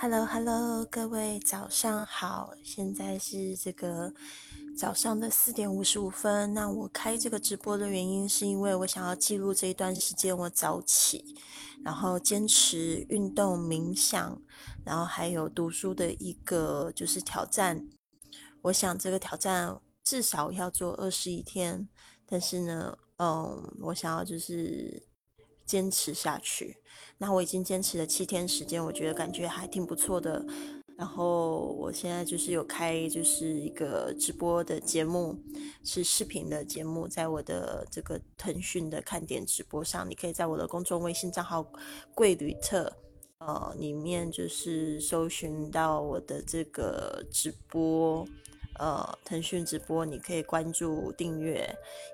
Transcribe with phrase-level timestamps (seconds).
[0.00, 4.14] Hello Hello，各位早上好，现在是这个
[4.76, 6.54] 早上的四点五十五分。
[6.54, 11.34] 那我开这个直播的原因，是因为我想要记录这一段时间我早起，
[11.84, 14.40] 然后坚持运动、冥想，
[14.84, 17.88] 然后还有读书的一个就是挑战。
[18.62, 21.88] 我想这个挑战至少要做二十一天，
[22.24, 25.02] 但是呢，嗯，我想要就是
[25.68, 26.78] 坚持下去。
[27.18, 30.44] 那我已经坚持了七天时间，我觉得感觉还挺不错的。
[30.96, 35.38] 然后我现在就是有开就是一个直播的节目，
[35.84, 41.70] 是视频的节目，在我的这个腾讯的看点直播上，你可以在我的公众微信账号
[42.16, 42.92] “贵旅特”
[43.38, 48.26] 呃里面就是搜寻到我的这个直播。
[48.78, 51.68] 呃，腾讯直播你可以关注订阅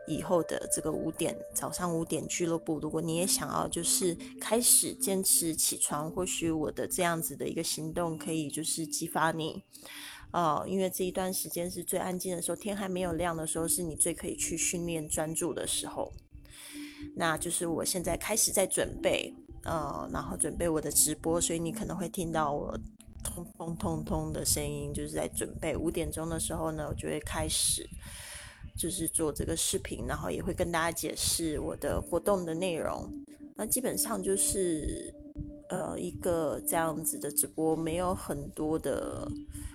[0.08, 2.78] 以后的这个五点早上五点俱乐部。
[2.78, 9.62] 如果你也想要就是开始坚持起床，或许我的这样子的一个行动可以就是激发你。
[10.32, 16.12] 呃，因为这一段时间是最安静的时候，天还没有亮的时候，是你最可以去训练专注的时候。
[17.14, 19.32] 那就是我现在开始在准备，
[19.64, 22.76] 呃，然后准备我的直播，所以你可能会听到我。
[23.24, 27.88] 通通通通的声音，就是在准备五点钟的时候呢，我就会开始，
[28.76, 33.10] 就是做这个视频，然后也会跟大家解释我的活动的内容。
[33.56, 35.12] 那基本上就是
[35.70, 39.26] 呃一个这样子的直播，没有很多的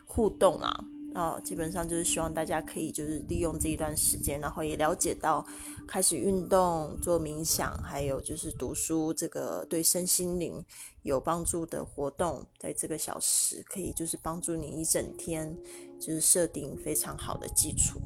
[0.05, 0.85] 互动啊。
[1.15, 5.43] 啊，基本上就是希望大家可以就是利用这一段时间，然后也了解到
[5.87, 10.63] 开始运动、做冥想，还有就是读书这个对身心灵
[11.09, 15.57] 有帮助的活动，在这个小时可以就是帮助你一整天，
[15.99, 17.99] 就是设定非常好的基础。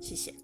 [0.00, 0.43] 谢谢。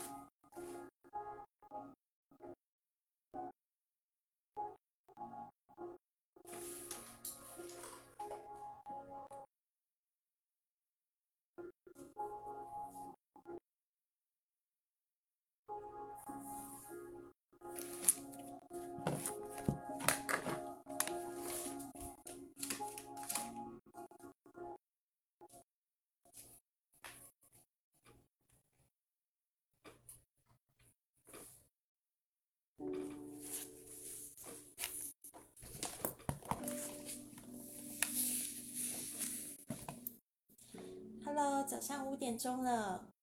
[41.63, 43.13] 早上五点钟了，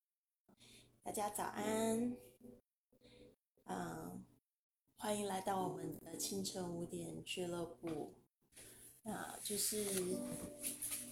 [1.02, 2.16] 大家早安。
[3.64, 4.24] 嗯，
[4.96, 8.14] 欢迎来到我们的清晨五点俱乐部。
[9.02, 9.84] 那就是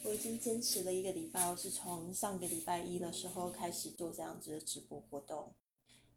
[0.04, 5.52] 我已经坚持了一个礼拜，我是从上个礼拜一的时候开始做这样子的直播活动。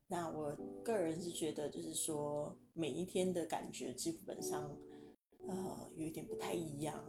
[0.08, 4.78] 那我个人是觉得，就是说每一天的感觉基本上，
[5.48, 7.04] 呃，有点不太一样。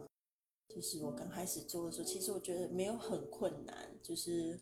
[0.73, 4.57] 就是我刚开始做的时候，其实我觉得没有很困难，就是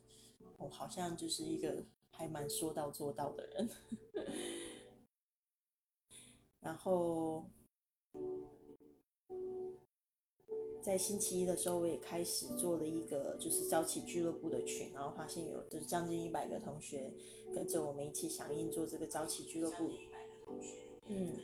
[0.58, 3.70] 我好像就是一个还蛮说到做到的人。
[6.60, 7.46] 然后
[10.82, 17.14] 在星期一的时候，我也开始做了一个就是早起俱乐部的群，然后发现有就是将近一百个同学
[17.54, 19.92] 跟着我们一起响应做这个早起俱乐部。
[21.08, 21.38] 嗯，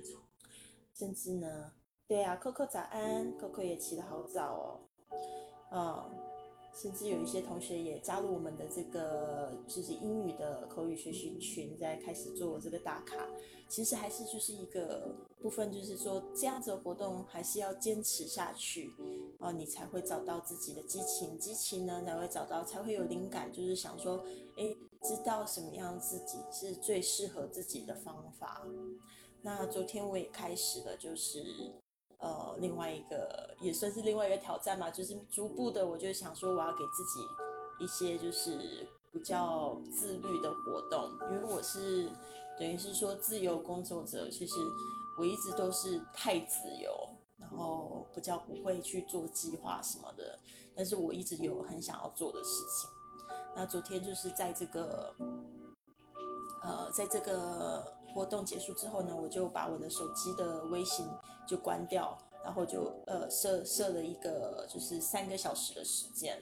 [0.93, 1.71] 甚至呢。
[2.07, 4.79] 对啊，Coco 早安，Coco 也起得好早
[5.71, 6.11] 哦，嗯，
[6.71, 13.27] 甚至有一些同学也加入我们的这个就是英语的口语学习群，在开始做这个打卡。
[13.67, 18.91] 其实还是就是一个部分，就是说这样子的活动还是要坚持下去
[19.39, 24.23] 啊，你才会找到自己的激情，激情呢才会找到，才会有灵感，就是想说，
[24.55, 28.61] 哎，知道什么样自己是最适合自己的方法。
[29.41, 31.43] 那昨天我也开始了，就是。
[32.25, 37.23] 呃，另外一个也算是另外一个挑战嘛，就是逐步的，我就想说，我要给自己
[37.79, 42.09] 一些就是比较自律的活动，因为我是
[42.57, 44.55] 等于是说自由工作者，其实
[45.19, 46.91] 我一直都是太自由，
[47.37, 50.39] 然后比较不会去做计划什么的，
[50.75, 52.89] 但是我一直有很想要做的事情。
[53.55, 55.13] 那昨天就是在这个，
[56.63, 57.93] 呃，在这个。
[58.15, 61.05] 活动结束之后呢，我就把我的手机的微信
[61.47, 66.41] 就关掉，然后就呃设设了一个就是三个小时的时间，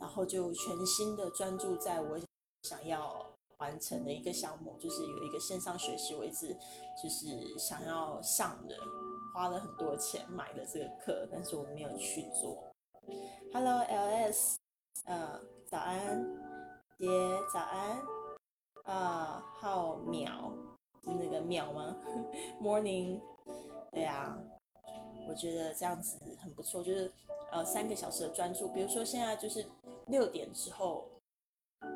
[0.00, 2.18] 然后就全心的专注在我
[2.62, 3.26] 想要
[3.58, 6.56] 完成的一个项目，就是有一个线上学习，我一直
[7.02, 8.76] 就是想要上的，
[9.34, 12.64] 花了很多钱买的这个课，但是我没有去做。
[13.52, 14.56] Hello LS，
[15.06, 16.24] 呃，早安，
[16.98, 17.06] 姐
[17.52, 18.02] 早安，
[18.84, 20.52] 啊，浩淼。
[21.10, 21.96] 那个秒吗？
[22.60, 23.18] Morning，
[23.92, 24.38] 对啊，
[25.28, 27.10] 我觉得这样子很不错，就是
[27.50, 28.68] 呃三个小时的专注。
[28.68, 29.66] 比如说现在就是
[30.06, 31.08] 六点之后，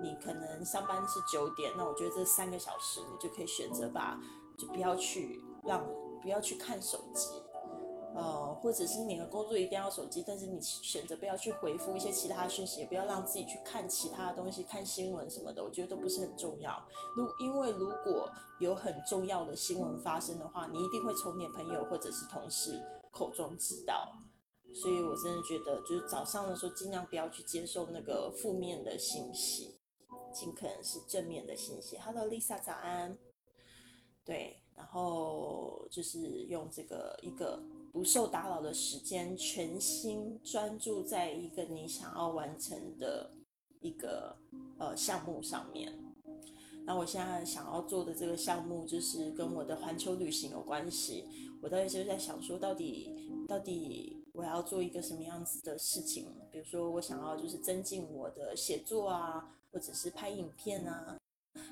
[0.03, 4.19] 你可能上班是九点，那我觉得这三个小时你就可以选择把，
[4.59, 5.87] 就不要去让
[6.21, 7.29] 不要去看手机。
[8.14, 16.87] 呃，或者是你的工作一定要手机，但是你选择不要去回复一些其他讯息，也不要让自己去看其他的东西，看新闻什么的，我觉得都不是很重要。
[17.17, 18.31] 如因为如果
[18.61, 22.79] 有很重要的新闻发生的话，你一定会从你朋友或者是同事
[23.11, 24.12] 口中知道。
[24.75, 29.79] 所以我真的觉得，就是早上的时候尽量不要去接受那个负面的信息，
[30.35, 31.99] 尽可能是正面的信息。
[31.99, 33.17] Hello，Lisa，早安。
[34.25, 37.62] 对，然后就是用这个一个。
[37.93, 43.31] 不受打扰的时间，全心专注在一个你想要完成的
[43.81, 44.35] 一个
[44.79, 45.93] 呃项目上面。
[46.87, 51.27] 那我现在想要做的这个项目，就是跟我的环球旅行有关系。
[51.61, 56.27] 我到底就在想说，到底到底我要做一个什么样子的事情？
[56.50, 61.19] 比如说，我想要就是增进我的写作啊，或者是拍影片啊，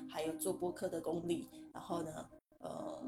[0.07, 1.47] 还有做播客的功力。
[1.73, 2.29] 然后呢，
[2.59, 3.01] 呃。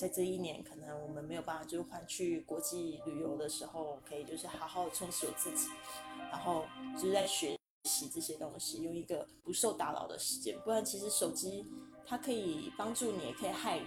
[0.00, 5.68] 在这一年，可能我们没有办法，就还去国际旅游的时候，可以就是好好充实我自己，
[6.30, 6.64] 然后
[6.94, 7.54] 就是在学
[7.84, 10.58] 习这些东西，用一个不受打扰的时间。
[10.60, 11.66] 不然，其实手机
[12.06, 13.84] 它可以帮助你，也可以害你。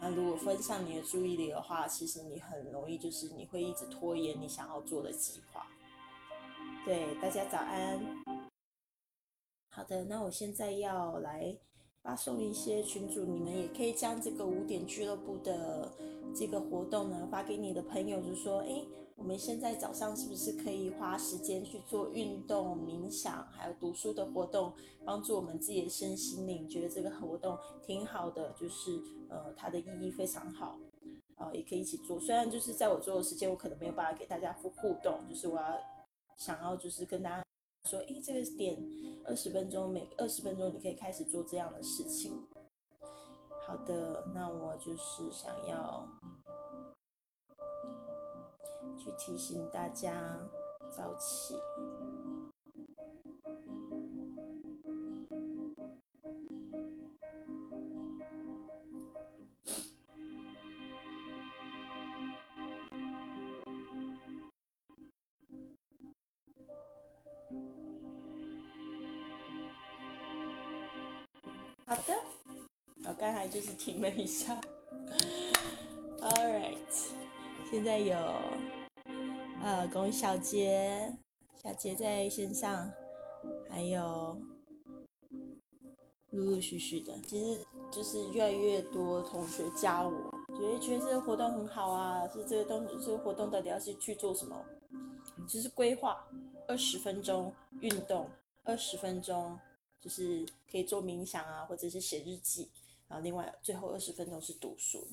[0.00, 5.64] 那如果分散你的注意力的话，其实你很容易就是你会一直拖延你想要做的计划。
[6.84, 8.00] 对，大家早安。
[9.70, 11.56] 好的，那我现在要来。
[12.02, 15.92] 发送一些群主，你们也可以将这个五点俱乐部的
[16.34, 18.82] 这个活动呢发给你的朋友，就说：哎，
[19.16, 24.72] 我们现在早上是不是可以花时间去做运动、冥想，还有读书的活动，
[25.04, 26.66] 帮助我们自己的身心灵？
[26.66, 30.78] 觉得这个活动挺好的，就是呃，它的意义非常好，
[31.36, 32.18] 啊，也可以一起做。
[32.18, 35.78] 虽然就是在我做的时间，我可能没有办法给大家互互动，就是我要
[36.38, 37.44] 想要就是跟大家。
[37.84, 38.76] 说，诶，这个点
[39.24, 42.46] 二十分钟，每二十分钟你可以开始做这样的事情。
[43.66, 46.06] 好的，那我就是想要
[48.98, 50.38] 去提醒大家
[50.90, 51.54] 早起。
[71.90, 72.14] 好的，
[73.04, 74.56] 我刚才就是停了一下。
[76.22, 76.76] All right，
[77.68, 78.16] 现在有
[79.60, 81.12] 呃，龚小杰，
[81.60, 82.92] 小杰在线上，
[83.68, 84.40] 还有
[86.30, 87.12] 陆陆续续的。
[87.26, 94.64] 其实就是越来越多同学加我，觉得觉得这个活动很好啊，是这个东这个活动到底要是去做什么？
[95.48, 96.24] 就是规划
[96.68, 98.30] 二十分钟运动，
[98.62, 99.58] 二十分钟
[100.00, 102.68] 就是可以做冥想啊，或者是写日记，
[103.08, 105.06] 然后另外最后二十分钟是读书，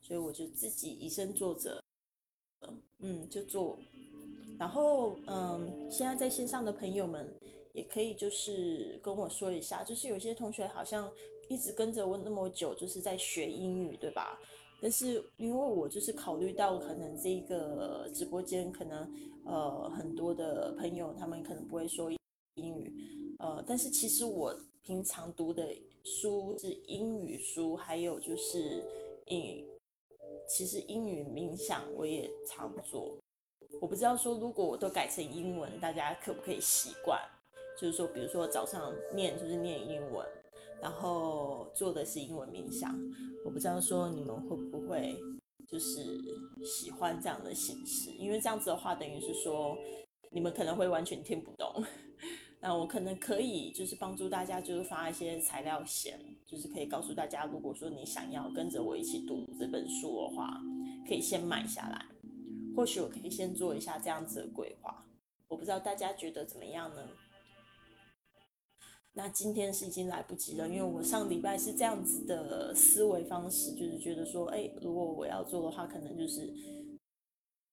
[0.00, 1.82] 所以我就自己以身作则，
[2.98, 3.78] 嗯，就做。
[4.58, 7.34] 然后嗯，现在在线上的朋友们
[7.72, 11.10] 也可以就是跟我说一下，就是有些同学好像
[11.48, 14.38] 一直跟着我那么久，就是在学英语，对吧？
[14.82, 19.10] 但是因为我就是考虑到可能这个直播间可能
[19.44, 22.10] 呃很多的朋友他们可能不会说
[22.54, 25.66] 英语，呃，但是其实我平常读的
[26.04, 28.84] 书是英语书，还有就是
[29.26, 29.66] 英语，
[30.48, 33.16] 其实英语冥想我也常做。
[33.80, 37.20] 我不知道说如果我都改成英文，大家可不可以习惯？
[37.80, 40.26] 就是说，比如说早上念就是念英文。
[40.82, 42.98] 然后做的是英文冥想，
[43.44, 45.14] 我不知道说你们会不会
[45.68, 46.18] 就是
[46.64, 49.76] 喜欢这样的形式，因为这样子的话，等于是说
[50.30, 51.84] 你们可能会完全听不懂。
[52.62, 60.60] 那我可能可以就是帮助大家，就是发一些材料先，就是可以告诉大家，如果说你想要跟着我一起读这本书的话，
[61.08, 62.04] 可以先买下来。
[62.76, 65.04] 或许我可以先做一下这样子的规划，
[65.48, 67.08] 我不知道大家觉得怎么样呢？
[69.12, 76.54] 那今天是已经来不及了，因为我上礼拜是这样子的思维方式，就是觉得说，哎，如果我要做的话，可能就是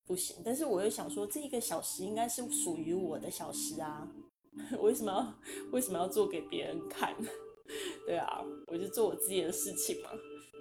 [0.06, 0.38] 不行。
[0.44, 4.12] 但是我又想说，这一个小时应该是属于我的小时啊，
[4.82, 7.16] 为什么要为什么要做给别人看？
[8.06, 10.10] 对啊，我就做我自己的事情嘛。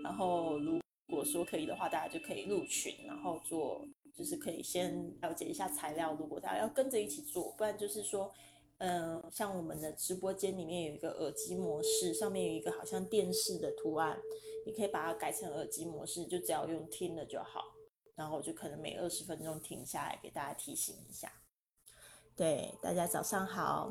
[0.03, 3.85] 然后如果说可以的话，大家就可以入群，然后做，
[4.15, 6.15] 就是可以先了解一下材料。
[6.19, 8.33] 如果大家要跟着一起做，不然就是说。
[8.79, 14.21] 嗯，像我们的直播间里面有一个耳机模式，上面有一个好像电视的图案，
[14.67, 17.75] 你可以把它改成耳机模式，就只要用听的就好。
[18.15, 21.33] 然后我就可能每二十分钟停下来给大家提醒一下。
[22.37, 23.90] 对，大家早上好。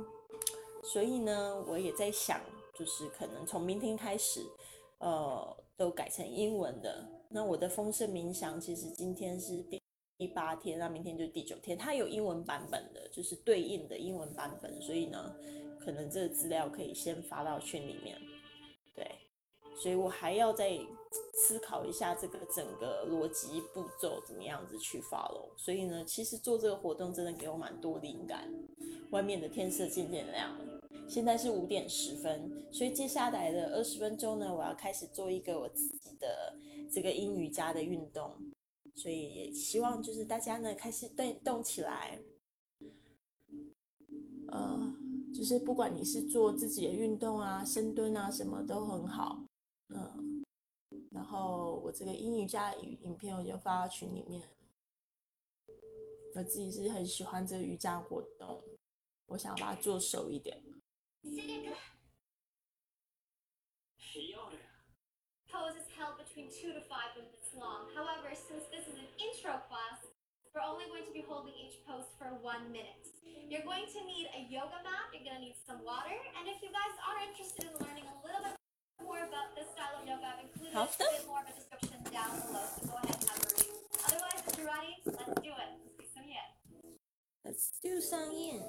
[0.83, 2.39] 所以呢，我也在想，
[2.73, 4.45] 就是可能从明天开始，
[4.99, 7.05] 呃，都改成英文的。
[7.29, 9.81] 那我的丰盛冥想其实今天是第。
[10.17, 11.77] 第八天，那明天就第九天。
[11.77, 15.35] 它有英文版本的，就是对应的英文版本，所以呢，
[15.77, 18.17] 可能这个资料可以先发到群里面。
[18.95, 19.05] 对，
[19.75, 20.79] 所以我还要再
[21.33, 25.49] 思考一下这个整个逻辑步骤怎么样子去 follow。
[25.57, 28.51] 所以呢，其实做这个活动真的给我蛮多灵感。
[29.11, 36.57] 外面的天色渐渐亮了，现在是五点十分，所以接下来的二十分钟呢，我要开始做一个我自己的
[36.91, 38.31] 这个英语家的运动。
[38.95, 42.17] 所以也希望就是大家呢开始动动起来，
[44.47, 44.93] 呃，
[45.33, 49.43] 就是不管你是做自己的运动啊、深蹲啊，什么都很好，
[49.89, 50.43] 嗯。
[51.11, 54.49] 然后我这个英语家影影片我就发到群里面，
[56.35, 58.63] 我自己是很喜欢这个瑜伽活动，
[59.27, 60.61] 我想把它做熟一点。
[65.47, 67.87] Poses held between two to five minutes long.
[67.95, 70.03] However, since this is an intro class,
[70.53, 73.07] we're only going to be holding each pose for one minute.
[73.47, 76.59] You're going to need a yoga mat, you're going to need some water, and if
[76.61, 78.55] you guys are interested in learning a little bit
[79.03, 80.25] more about style of yoga.
[80.25, 83.29] I've included Help a bit more of a description down below, so go ahead and
[83.29, 83.45] have a.
[84.07, 85.85] Otherwise, if you're ready, let's do it.
[87.45, 88.61] Let's do some yin.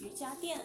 [0.00, 0.60] do some yin.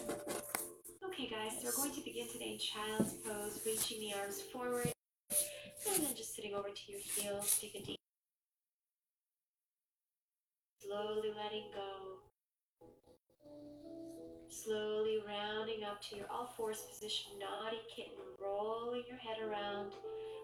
[1.05, 4.91] Okay guys, so we're going to begin today in child's pose, reaching the arms forward,
[5.29, 7.99] and then just sitting over to your heels, take a deep
[10.83, 12.19] slowly letting go.
[14.49, 19.93] Slowly rounding up to your all fours position, naughty kitten, rolling your head around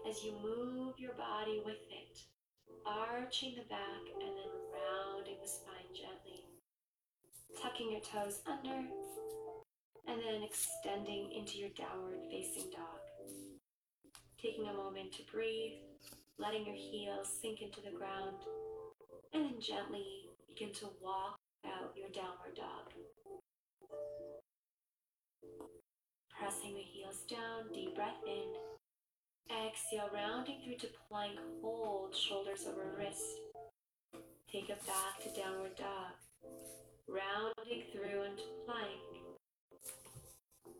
[0.08, 2.18] as you move your body with it,
[2.86, 6.44] arching the back and then rounding the spine gently
[7.60, 8.74] tucking your toes under,
[10.06, 13.00] and then extending into your downward facing dog.
[14.40, 15.72] Taking a moment to breathe,
[16.38, 18.36] letting your heels sink into the ground,
[19.34, 20.29] and then gently
[20.60, 22.92] begin to walk out your downward dog.
[26.38, 29.56] Pressing the heels down, deep breath in.
[29.66, 33.36] Exhale, rounding through to plank, hold shoulders over wrists.
[34.52, 36.12] Take it back to downward dog
[37.08, 39.00] rounding through into plank,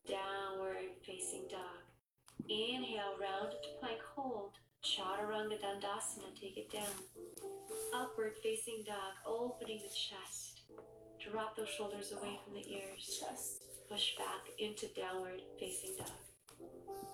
[0.06, 1.82] downward facing dog.
[2.48, 4.52] Inhale, round to plank, hold,
[4.83, 6.95] chaturanga dandasana, take it down.
[7.93, 10.61] Upward facing dog, opening the chest.
[11.19, 13.19] Drop those shoulders away from the ears.
[13.19, 16.09] chest， Push back into downward facing dog.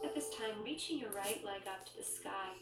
[0.03, 2.59] At this time, reaching your right leg up to the sky.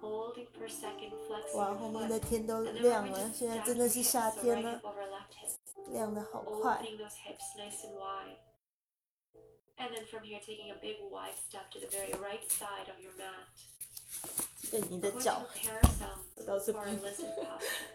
[0.00, 2.28] Holding per second, flexing 哇， your 后面的 foot.
[2.28, 4.40] 天都 And then 亮 we're 了， just 现在 stack 真 your 的是 hips, 夏 so
[4.42, 5.92] 天 right 了 hip，over left hip.
[5.92, 6.76] 亮的好快。
[6.76, 8.36] Opening those hips nice and wide.
[9.78, 13.00] And then from here, taking a big wide step to the very right side of
[13.02, 13.48] your mat.
[14.73, 17.85] 对你的 We're going to 脚 prepare ourselves 到这 for 边 a，lizard posture.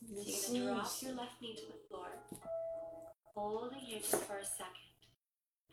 [0.00, 2.08] 你的 So you're 心 gonna 一 drop 心 your left knee to the floor,
[3.34, 4.88] holding here just for a second.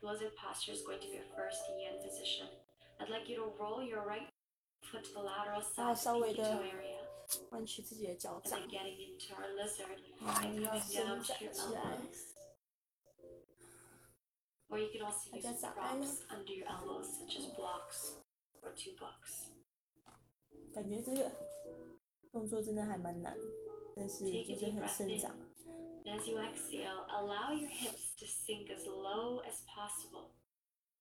[0.02, 2.48] Lizard posture is going to be your first yin position.
[3.00, 4.28] I'd like you to roll your right
[4.84, 7.00] foot to the lateral side, 稍微 pinky 的 toe area,
[7.52, 11.44] 弯曲自己的脚 and 掌 then，getting into our lizard 然 and 后要 coming 伸 down 展 to
[11.46, 11.82] your 起来。
[11.82, 12.26] elbows.
[14.68, 16.02] Or you can also 大 use 家早安
[18.59, 19.51] props under your elbows, such as blocks or two books.
[20.75, 21.31] 感觉这个
[22.33, 23.37] 动作真的还蛮难，
[23.95, 25.35] 但是就是很生长。
[26.05, 30.33] And as you exhale, allow your hips to sink as low as possible.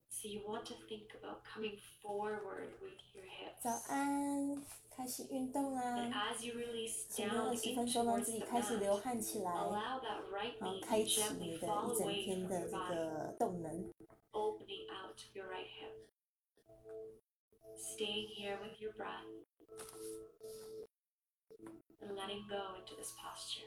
[0.10, 3.26] So you want to think about coming forward with your
[3.62, 3.90] 早 hips.
[3.90, 6.34] 安，开始运动 And 啦！
[6.34, 10.00] as you release 前面 down 二十 in 分钟让 towards 自 the 己开始流 mat, 汗起来， allow
[10.00, 12.60] that right 然后 knee 开 to 启 gently 你的 fall 一整 away 天 from 的
[12.62, 13.94] your 这 body, 个动能。
[14.32, 16.07] opening out your right hip.
[17.79, 19.13] Staying here with your breath
[22.03, 23.67] and letting go into this posture.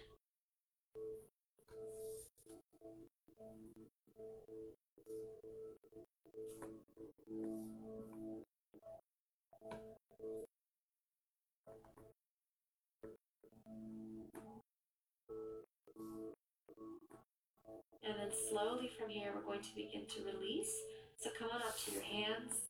[18.03, 20.75] And then slowly from here, we're going to begin to release.
[21.17, 22.67] So come on up to your hands.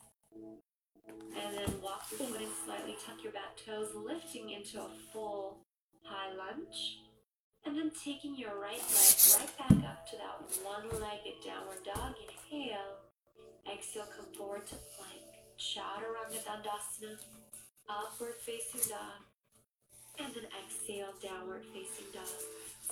[1.08, 5.58] And then walk foot in slightly, tuck your back toes, lifting into a full
[6.04, 7.00] high lunge.
[7.66, 12.16] And then taking your right leg right back up to that one legged downward dog.
[12.18, 12.98] Inhale.
[13.72, 15.22] Exhale, come forward to plank.
[15.60, 17.18] Chaturanga Dandasana.
[17.88, 19.22] Upward facing dog.
[20.20, 22.26] And then exhale, downward facing dog.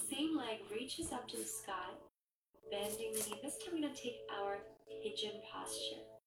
[0.09, 1.93] Same leg reaches up to the sky
[2.71, 3.39] bending the knee.
[3.41, 4.59] This time we're going to take our
[5.01, 6.18] pigeon posture.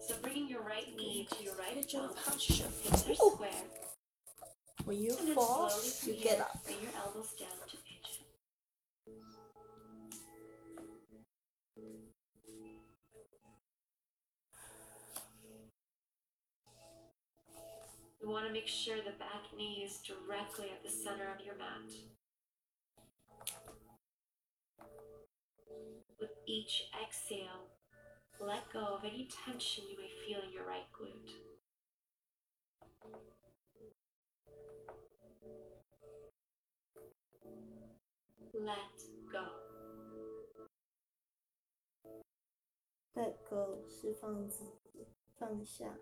[0.00, 1.74] So bringing your right knee to your right
[2.24, 2.64] posture.
[2.82, 3.30] Hips are oh.
[3.34, 3.50] square.
[4.84, 5.70] When you And fall,
[6.04, 6.64] you here, get up.
[6.64, 8.24] bring your elbows down to pigeon.
[18.22, 21.56] You want to make sure the back knee is directly at the center of your
[21.56, 21.92] mat.
[26.20, 27.75] With each exhale,
[28.39, 31.37] let go of any tension you may feel in your right glute.
[38.53, 38.77] Let
[39.31, 39.45] go.
[43.13, 45.97] Let go，释放自己，放下。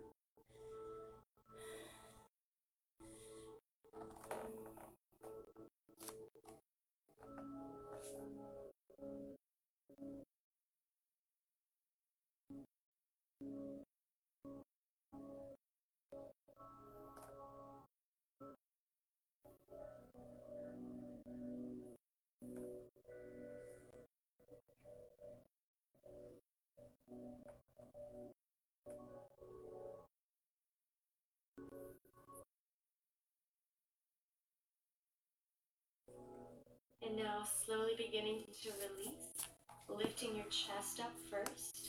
[37.15, 39.39] Now slowly beginning to release,
[39.87, 41.87] lifting your chest up first.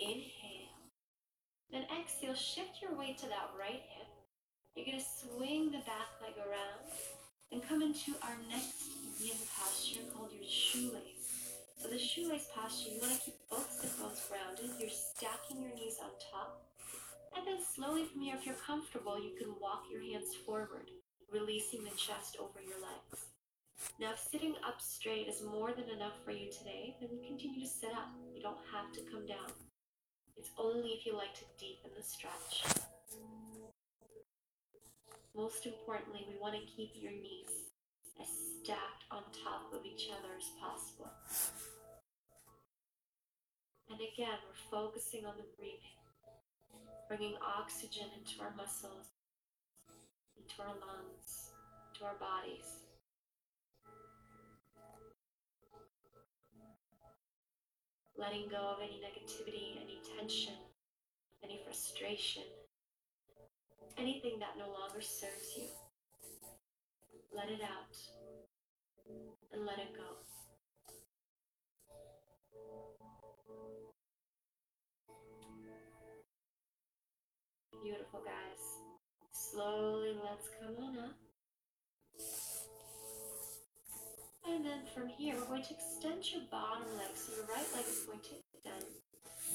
[0.00, 0.80] Inhale.
[1.70, 4.08] Then exhale, shift your weight to that right hip.
[4.74, 6.88] You're going to swing the back leg around
[7.52, 8.88] and come into our next
[9.20, 11.60] yin posture called your shoelace.
[11.76, 14.72] So the shoelace posture, you want to keep both sit bones grounded.
[14.80, 16.64] You're stacking your knees on top.
[17.36, 20.88] And then slowly from here, if you're comfortable, you can walk your hands forward,
[21.30, 23.31] releasing the chest over your legs.
[24.00, 27.68] Now, if sitting up straight is more than enough for you today, then continue to
[27.68, 28.10] sit up.
[28.34, 29.50] You don't have to come down.
[30.36, 32.64] It's only if you like to deepen the stretch.
[35.36, 37.70] Most importantly, we want to keep your knees
[38.20, 41.10] as stacked on top of each other as possible.
[43.88, 46.00] And again, we're focusing on the breathing,
[47.08, 49.06] bringing oxygen into our muscles,
[50.36, 51.52] into our lungs,
[51.98, 52.81] to our bodies.
[58.16, 60.54] Letting go of any negativity, any tension,
[61.42, 62.42] any frustration.
[63.98, 65.64] anything that no longer serves you.
[67.34, 67.96] Let it out
[69.52, 70.02] and let it go.
[77.82, 78.62] Beautiful, guys.
[79.32, 81.21] Slowly, let's come on up.
[84.48, 87.14] And then from here, we're going to extend your bottom leg.
[87.14, 88.90] So your right leg is going to extend.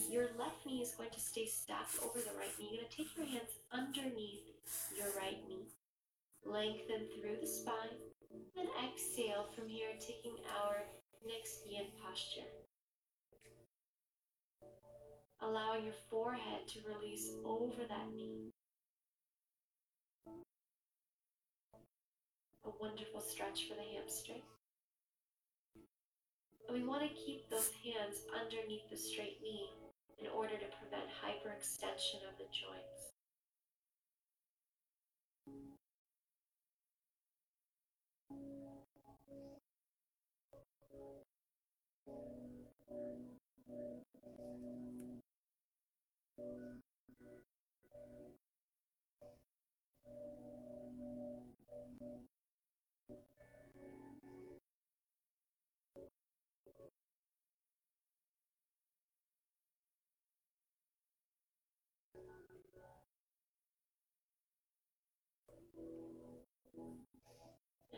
[0.10, 2.72] Your left knee is going to stay stacked over the right knee.
[2.72, 4.48] You're going to take your hands underneath
[4.96, 5.68] your right knee.
[6.46, 8.00] Lengthen through the spine.
[8.58, 10.78] And exhale from here, taking our
[11.28, 12.48] next yin posture.
[15.42, 18.52] Allowing your forehead to release over that knee.
[22.66, 24.42] A wonderful stretch for the hamstring.
[26.68, 29.70] And we want to keep those hands underneath the straight knee
[30.20, 33.14] in order to prevent hyperextension of the joints.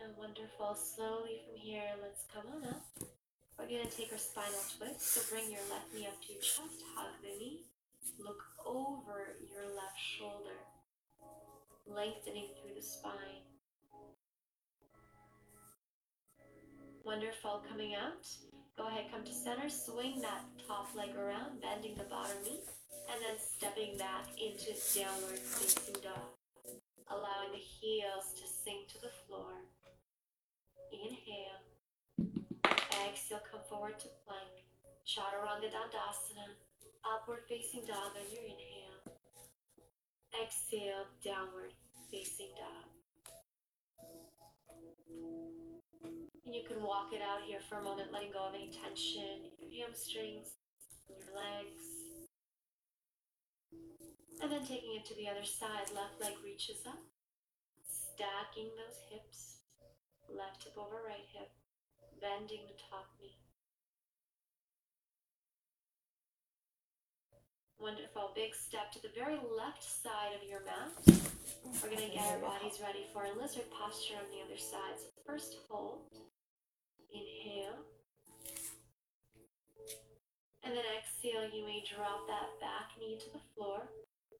[0.02, 0.74] And wonderful.
[0.74, 2.84] Slowly from here, let's come on up.
[3.58, 5.02] We're going to take our spinal twist.
[5.02, 7.66] So bring your left knee up to your chest, hug the knee,
[8.18, 10.56] look over your left shoulder,
[11.86, 13.44] lengthening through the spine.
[17.04, 17.62] Wonderful.
[17.68, 18.26] Coming out.
[18.76, 22.60] Go ahead, come to center, swing that top leg around, bending the bottom knee,
[23.12, 26.39] and then stepping back into downward facing dog.
[27.10, 29.50] Allowing the heels to sink to the floor.
[30.92, 31.66] Inhale.
[33.06, 34.62] Exhale, come forward to plank.
[35.06, 36.54] Chaturanga Dandasana.
[37.02, 39.02] Upward facing dog on your inhale.
[40.40, 41.72] Exhale, downward
[42.10, 42.86] facing dog.
[46.46, 49.50] And you can walk it out here for a moment, letting go of any tension
[49.62, 50.58] in your hamstrings,
[51.08, 51.99] in your legs.
[54.42, 56.98] And then taking it to the other side, left leg reaches up,
[57.84, 59.60] stacking those hips,
[60.28, 61.50] left hip over right hip,
[62.20, 63.36] bending the top knee.
[67.80, 68.32] Wonderful.
[68.34, 70.92] Big step to the very left side of your mat.
[71.82, 75.00] We're going to get our bodies ready for a lizard posture on the other side.
[75.00, 76.12] So first hold.
[77.12, 77.80] Inhale.
[80.64, 83.88] And then exhale, you may drop that back knee to the floor.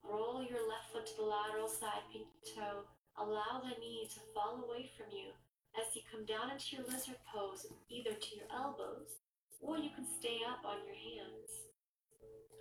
[0.04, 2.84] Roll your left foot to the lateral side, pinky toe.
[3.16, 5.32] Allow the knee to fall away from you
[5.76, 9.20] as you come down into your lizard pose, either to your elbows
[9.60, 11.50] or you can stay up on your hands.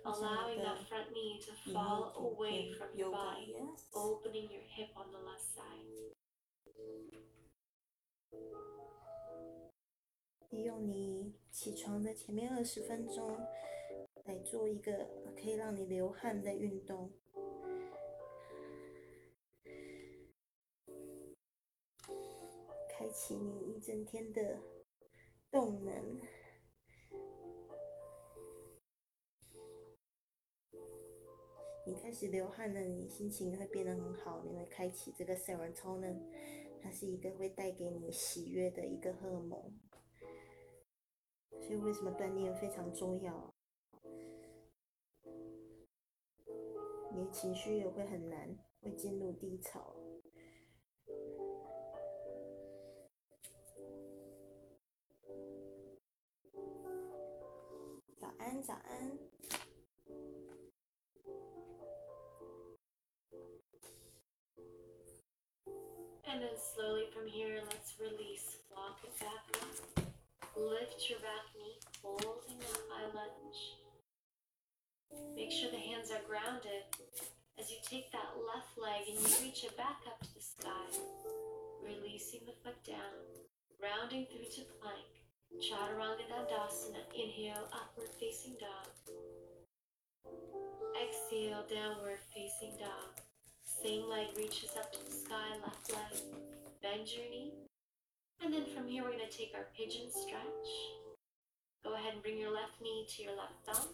[0.04, 3.54] Allowing that front knee to fall away from your body,
[3.94, 5.80] opening your hip on the left side.
[10.50, 13.38] 利用你起床的前面二十分钟
[14.24, 17.12] 来做一个可以让你流汗的运动。
[22.88, 24.58] 开启你一整天的
[25.52, 26.20] 动能。
[31.86, 36.20] 你开始流汗了，你心情会变得很好，你会开启这个 serotonin，
[36.82, 39.80] 它是一个会带给你喜悦的一个荷尔蒙。
[41.58, 43.54] 所以为什么锻炼非常重要？
[47.12, 49.96] 你的情绪也会很难，会进入低潮。
[58.20, 59.18] 早安，早安。
[70.60, 73.60] Lift your back knee, holding that high lunge.
[75.34, 76.84] Make sure the hands are grounded
[77.58, 81.00] as you take that left leg and you reach it back up to the sky.
[81.80, 83.24] Releasing the foot down,
[83.80, 85.08] rounding through to plank.
[85.64, 87.08] Chaturanga Dandasana.
[87.16, 88.92] Inhale, upward facing dog.
[91.00, 93.16] Exhale, downward facing dog.
[93.64, 96.20] Same leg reaches up to the sky, left leg.
[96.82, 97.52] Bend your knee.
[98.42, 100.68] And then from here, we're going to take our pigeon stretch.
[101.84, 103.88] Go ahead and bring your left knee to your left thumb.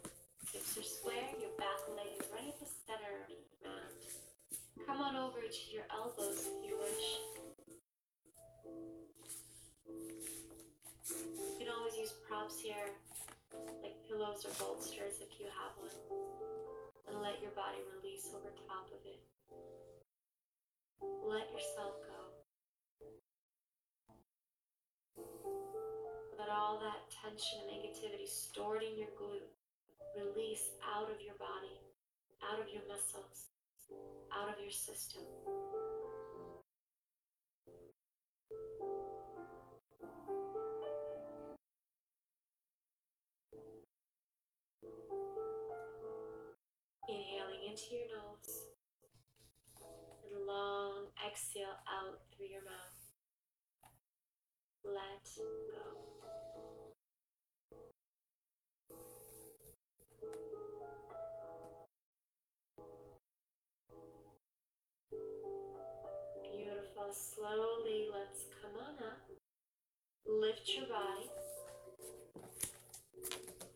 [0.52, 3.90] Hips are square, your back leg is right at the center of the mat.
[4.86, 7.06] Come on over to your elbows if you wish.
[11.10, 12.94] You can always use props here,
[13.82, 15.98] like pillows or bolsters if you have one,
[17.10, 19.18] and let your body release over top of it.
[21.02, 22.45] Let yourself go.
[26.46, 29.50] Let all that tension and negativity stored in your glute
[30.14, 31.80] release out of your body,
[32.52, 33.50] out of your muscles,
[34.32, 35.22] out of your system.
[47.08, 48.70] Inhaling into your nose
[50.30, 53.05] and long exhale out through your mouth.
[54.86, 56.06] Let go.
[66.40, 67.12] Beautiful.
[67.12, 69.18] Slowly, let's come on up.
[70.24, 71.30] Lift your body.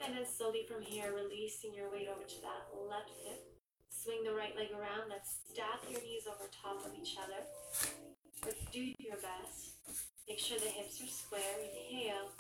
[0.05, 3.45] And then slowly from here, releasing your weight over to that left hip.
[3.91, 5.11] Swing the right leg around.
[5.11, 7.45] Let's stack your knees over top of each other.
[8.47, 9.70] Or do your best.
[10.31, 11.59] Make sure the hips are square.
[11.59, 12.31] Inhale.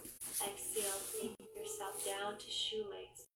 [0.46, 1.02] Exhale.
[1.10, 3.26] Take yourself down to shoelace.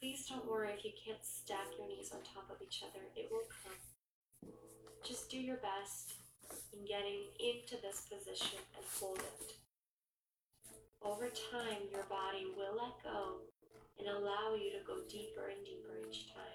[0.00, 3.06] Please don't worry if you can't stack your knees on top of each other.
[3.14, 4.50] It will come.
[5.06, 6.14] Just do your best
[6.72, 9.54] in getting into this position and hold it.
[11.06, 13.46] Over time, your body will let go
[14.00, 16.54] and allow you to go deeper and deeper each time.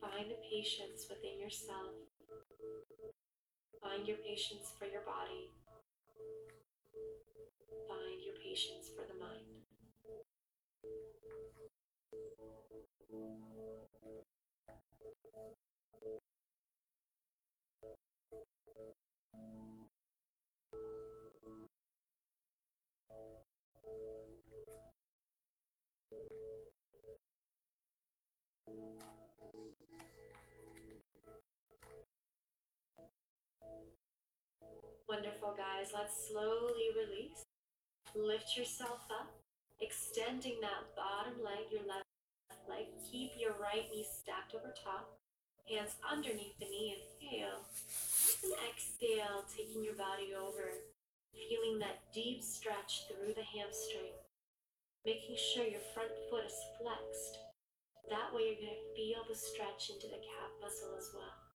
[0.00, 1.94] Find the patience within yourself.
[3.82, 5.50] Find your patience for your body.
[7.88, 9.56] Find your patience for the mind.
[35.08, 35.94] Wonderful, guys.
[35.94, 37.46] Let's slowly release.
[38.18, 39.30] Lift yourself up,
[39.78, 42.10] extending that bottom leg, your left
[42.66, 42.90] leg.
[43.06, 45.14] Keep your right knee stacked over top,
[45.70, 46.98] hands underneath the knee.
[47.22, 47.62] Inhale.
[48.42, 50.74] And exhale, taking your body over,
[51.30, 54.10] feeling that deep stretch through the hamstring,
[55.04, 57.38] making sure your front foot is flexed.
[58.10, 61.46] That way, you're going to feel the stretch into the calf muscle as well.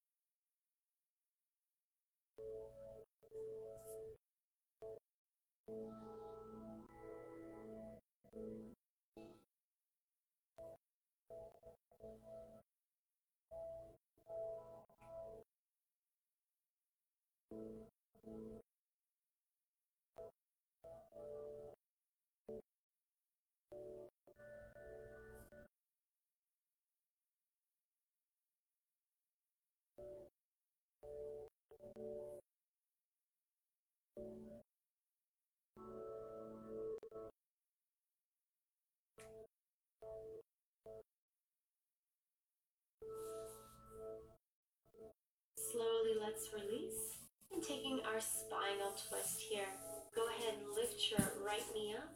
[45.82, 47.18] slowly let's release.
[47.54, 49.68] And taking our spinal twist here.
[50.16, 52.10] Go ahead and lift your right knee up.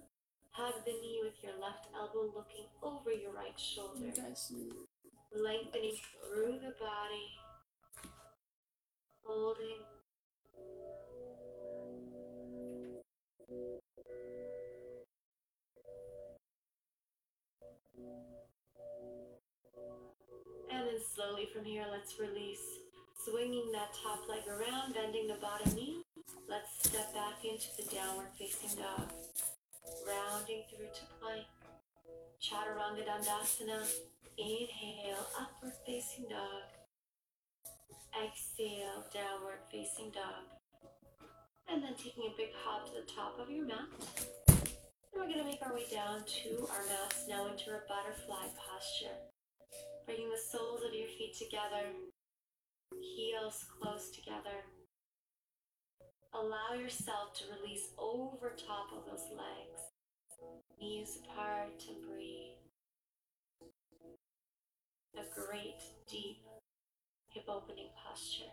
[0.51, 4.13] Hug the knee with your left elbow looking over your right shoulder.
[5.35, 7.27] Lengthening through the body.
[9.23, 9.81] Holding.
[20.71, 22.84] And then slowly from here, let's release
[23.25, 26.03] Swinging that top leg around, bending the bottom knee.
[26.47, 29.09] Let's step back into the downward facing dog.
[30.05, 31.49] Rounding through to plank.
[32.37, 33.81] Chaturanga Dandasana.
[34.37, 36.69] Inhale, upward facing dog.
[38.13, 40.45] Exhale, downward facing dog.
[41.67, 43.89] And then taking a big hop to the top of your mat.
[44.49, 48.53] And we're going to make our way down to our mats now into a butterfly
[48.53, 49.17] posture.
[50.05, 51.89] Bringing the soles of your feet together,
[52.91, 54.63] heels close together.
[56.33, 59.79] Allow yourself to release over top of those legs,
[60.79, 62.59] knees apart, and breathe.
[65.17, 66.43] A great deep
[67.29, 68.51] hip opening posture.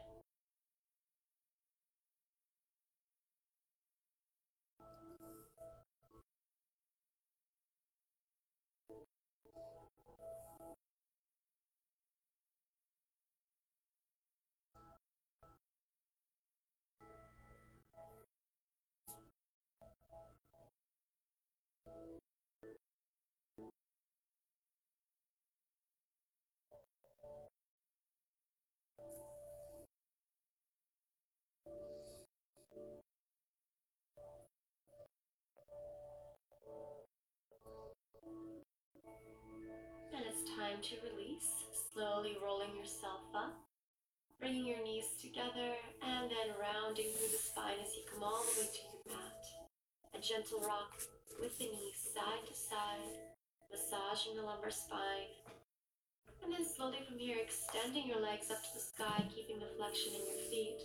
[40.83, 41.47] To release,
[41.95, 43.55] slowly rolling yourself up,
[44.43, 48.59] bringing your knees together, and then rounding through the spine as you come all the
[48.59, 49.43] way to your mat.
[50.11, 50.99] A gentle rock
[51.39, 53.15] with the knees side to side,
[53.71, 55.31] massaging the lumbar spine.
[56.43, 60.19] And then slowly from here, extending your legs up to the sky, keeping the flexion
[60.19, 60.83] in your feet,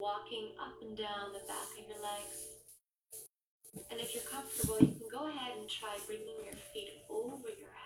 [0.00, 2.48] walking up and down the back of your legs.
[3.92, 7.76] And if you're comfortable, you can go ahead and try bringing your feet over your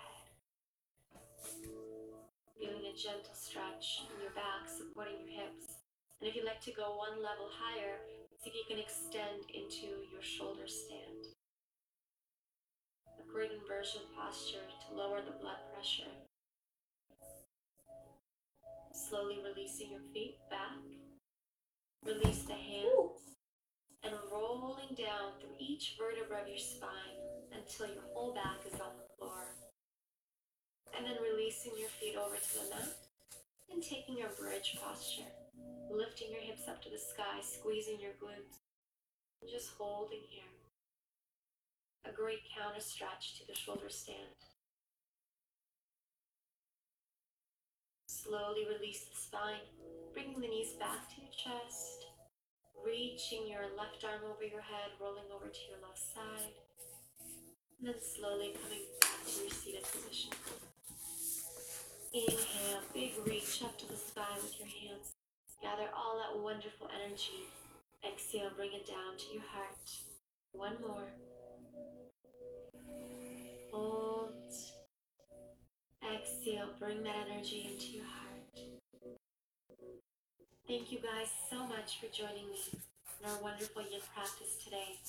[2.93, 5.81] a gentle stretch in your back, supporting your hips.
[6.21, 7.97] And if you'd like to go one level higher,
[8.37, 11.33] see if you can extend into your shoulder stand.
[13.17, 16.13] A great inversion posture to lower the blood pressure.
[18.93, 20.77] Slowly releasing your feet back.
[22.05, 23.41] Release the hands
[24.03, 27.17] and rolling down through each vertebra of your spine
[27.57, 29.62] until your whole back is on the floor.
[30.95, 32.95] And then releasing your feet over to the mat
[33.71, 35.29] and taking your bridge posture,
[35.89, 38.61] lifting your hips up to the sky, squeezing your glutes,
[39.41, 40.47] and just holding here.
[42.05, 44.37] A great counter stretch to the shoulder stand.
[48.07, 49.67] Slowly release the spine,
[50.13, 52.07] bringing the knees back to your chest,
[52.85, 56.53] reaching your left arm over your head, rolling over to your left side,
[57.79, 60.31] and then slowly coming back to your seated position.
[62.13, 65.13] Inhale, big reach up to the sky with your hands.
[65.63, 67.49] Gather all that wonderful energy.
[68.07, 69.89] Exhale, bring it down to your heart.
[70.51, 71.09] One more.
[73.71, 74.53] Hold.
[76.03, 78.59] Exhale, bring that energy into your heart.
[80.67, 82.61] Thank you guys so much for joining me
[83.23, 84.99] in our wonderful yin practice today.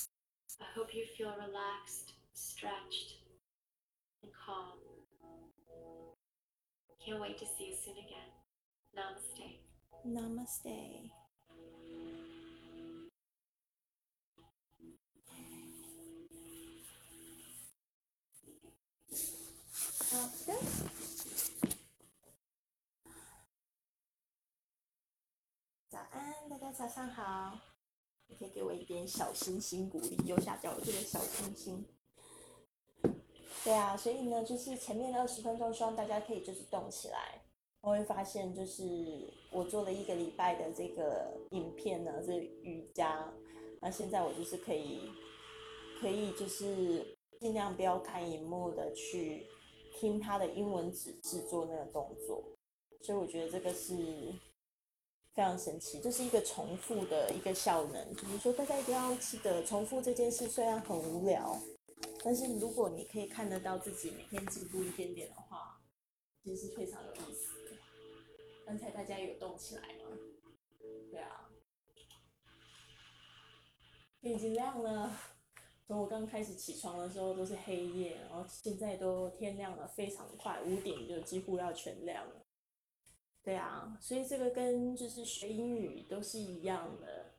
[0.59, 3.17] I hope you feel relaxed, stretched,
[4.23, 4.84] and calm.
[7.01, 8.31] Can't wait to see you soon again.
[8.95, 9.61] Namaste.
[10.07, 11.11] Namaste。
[20.11, 20.55] 好的。
[25.91, 27.59] 早安，大家早上好。
[28.27, 31.87] 你可以给我一点小星星鼓励，右下角有这个小星星。
[33.65, 37.41] 对啊，所以呢，就是前面的二十分钟，希望大家可以就是动起来。
[37.81, 38.83] 我会发现，就是
[39.51, 43.33] 我做了一个礼拜的这个影片呢，这瑜伽，
[43.81, 45.11] 那现在我就是可以，
[46.01, 49.47] 可以就是尽量不要看荧幕的去
[49.99, 52.43] 听他的英文指示做那个动作，
[53.03, 53.95] 所以我觉得这个是
[55.35, 61.59] 非常神奇，这是一个重复的一个效能，就是说大家一定要记得重复这件事，虽然很无聊，
[62.25, 65.79] 但是如果你可以看得到自己每天进步一点点的话，
[66.43, 67.77] 其实是非常有意思的。
[68.65, 70.17] 刚才大家有动起来吗？
[71.11, 71.51] 对啊，
[74.21, 75.15] 天已经亮了。
[75.87, 82.47] 从我刚开始起床的时候都是黑夜，然后现在都天亮了，非常快，五点就几乎要全亮了。
[83.43, 87.34] 对啊，所以这个跟就是学英语都是一样的，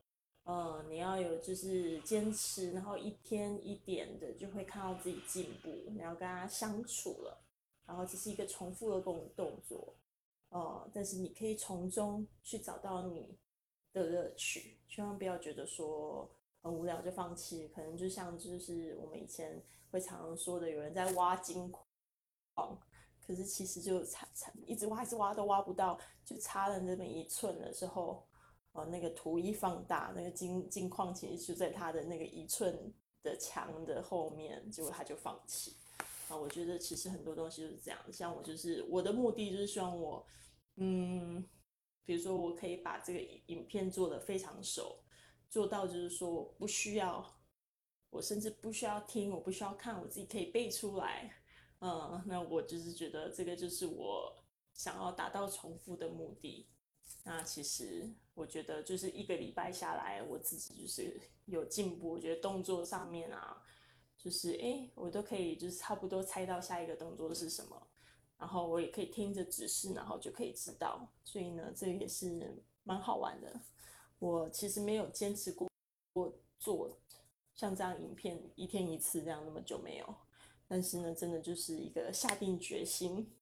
[0.46, 7.36] 呃，你要有就是坚持，然后一天一点的就会看到自己进步，你要跟他相处了，
[7.84, 9.92] 然后这是一个重复的动动作，
[10.50, 13.36] 哦，但是你可以从中去找到你
[13.92, 16.30] 的乐趣，千万不要觉得说
[16.62, 21.68] 很无聊就放弃，可能就像就是我们以前会常常说的，有人在挖金
[22.54, 22.78] 矿。
[23.26, 28.24] 可是其实就差差一直挖一直挖都挖不到，就差了那么一寸的时候，
[28.76, 35.74] 呃，那个图一放大，那个金金矿其实就在它的那个一寸的墙的后面，结果他就放弃。
[36.28, 40.26] 啊，我觉得其实很多东西就是这样，像我就是我的目的就是希望我，
[40.76, 41.44] 嗯，
[42.04, 44.98] 比如说我可以把这个影片做得非常熟，
[45.48, 47.24] 做到就是说我不需要，
[48.10, 51.32] 我甚至不需要听，我不需要看，我自己可以背出来。
[51.78, 54.34] 嗯，那我就是觉得这个就是我
[54.72, 56.66] 想要达到重复的目的。
[57.24, 62.10] 那其实我觉得就是一个礼拜下来，我自己就是 有进步。
[62.10, 63.62] 我觉得动作上面啊，
[64.16, 67.88] 就是诶，我都可以就是差不多猜到下一个动作是什么，
[68.38, 71.12] 然后我也可以听着指示，然后就可以知道。
[71.24, 73.60] 所以呢，这也是蛮好玩的。
[74.18, 75.68] 我其实没有坚持过
[76.12, 76.98] 过做
[77.54, 80.14] 像这样影片一天一次这样那么久没有。
[80.68, 83.35] 但是呢，真的就是一个下定决心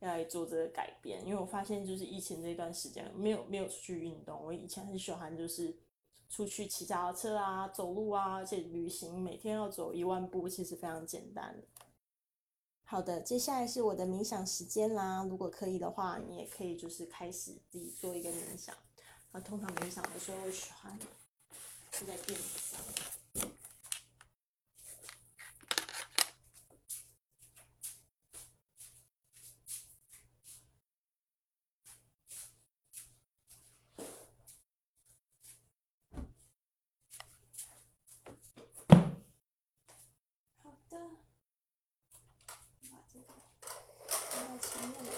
[0.00, 4.42] 要来做这个改变，因为我发现就是疫情这段时间没有没有出去运动。
[4.44, 5.78] 我以前很喜欢就是
[6.28, 11.62] 出去骑脚踏车啊、走路啊，而且旅行每天要走一万步，其实非常简单。
[12.84, 15.24] 好的，接下来是我的冥想时间啦。
[15.28, 18.74] 如果可以的话，你也可以就是开始自己做一个冥想。
[19.32, 20.98] 啊，通常冥想的时候会喜欢
[21.92, 22.80] 坐在垫子上。
[40.62, 40.98] 好的，
[42.90, 43.32] 把这个
[44.08, 45.10] 放到前面来。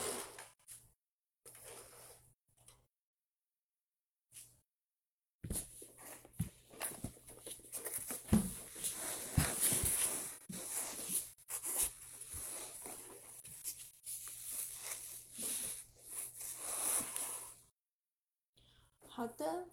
[19.08, 19.68] 好的，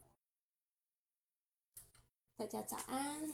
[2.38, 3.32] 大大家早安。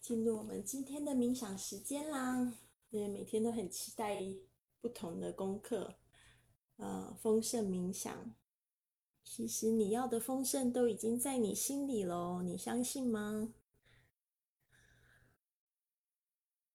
[0.00, 2.54] 进入我们今天的冥想时间啦！
[2.88, 4.24] 因为每天都很期待
[4.80, 5.98] 不同的功课，
[6.76, 8.34] 呃，丰盛冥想。
[9.22, 13.52] 其实你要的丰盛都已经在你心里喽，你相信吗？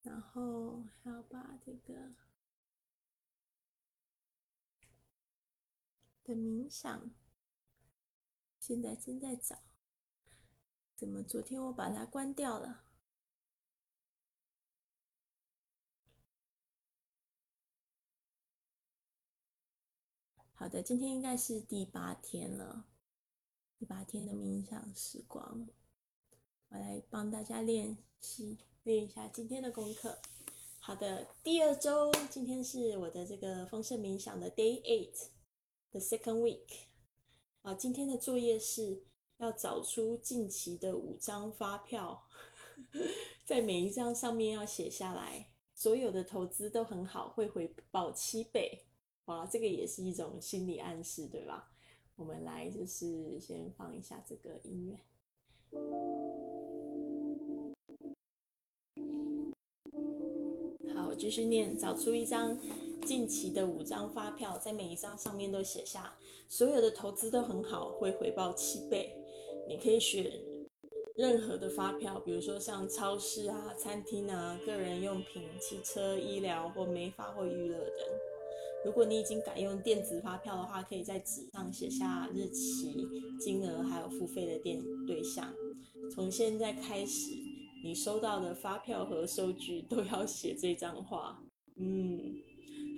[0.04, 2.14] 然后要把这个
[6.24, 7.10] 的冥想，
[8.60, 9.58] 现在正在找，
[11.02, 12.84] 怎么昨天我把它关掉了？
[20.54, 22.86] 好的，今天应该是第八天了，
[23.80, 25.68] 第八天的冥想时光，
[26.70, 30.22] 我来帮大家练习练一下今天的功课。
[30.78, 36.84] 好的，第二周，今天是我的这个丰盛冥想的 Day Eight，the second week。
[37.64, 39.04] 啊，今天的作业是
[39.42, 42.28] 要找出近期的五张发票，
[43.44, 48.86] 在每一张上面要写下来，所有的投资都很好，会回报七倍。
[49.26, 51.72] 哇，这个也是一种心理暗示，对吧？
[52.16, 55.00] 我们来就是先放一下这个音乐。
[60.94, 62.60] 好，继续念，找出一张
[63.04, 66.16] 近期的五张发票，在每一张上面都写下，
[66.48, 69.18] 所有的投资都很好，会回报七倍。
[69.72, 70.30] 你可以选
[71.15, 78.05] 任何的发票，比如说像超市啊、餐厅啊、个人用品、汽车、医疗或美发或娱乐等。
[78.84, 83.07] 如果你已经改用电子发票的话，可以在纸上写下日期、
[83.39, 85.53] 金额还有付费的电对象。
[86.13, 87.32] 从现在开始，
[87.82, 91.41] 你收到的发票和收据都要写这张话。
[91.78, 92.41] 嗯，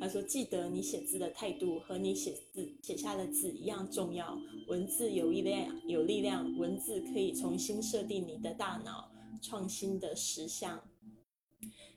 [0.03, 4.37] 他说：“记得你写字的态度和你写字写下的字一样重要。
[4.67, 6.57] 文字有力量，有力量。
[6.57, 9.09] 文字可以重新设定你的大脑，
[9.41, 10.83] 创新的实相。”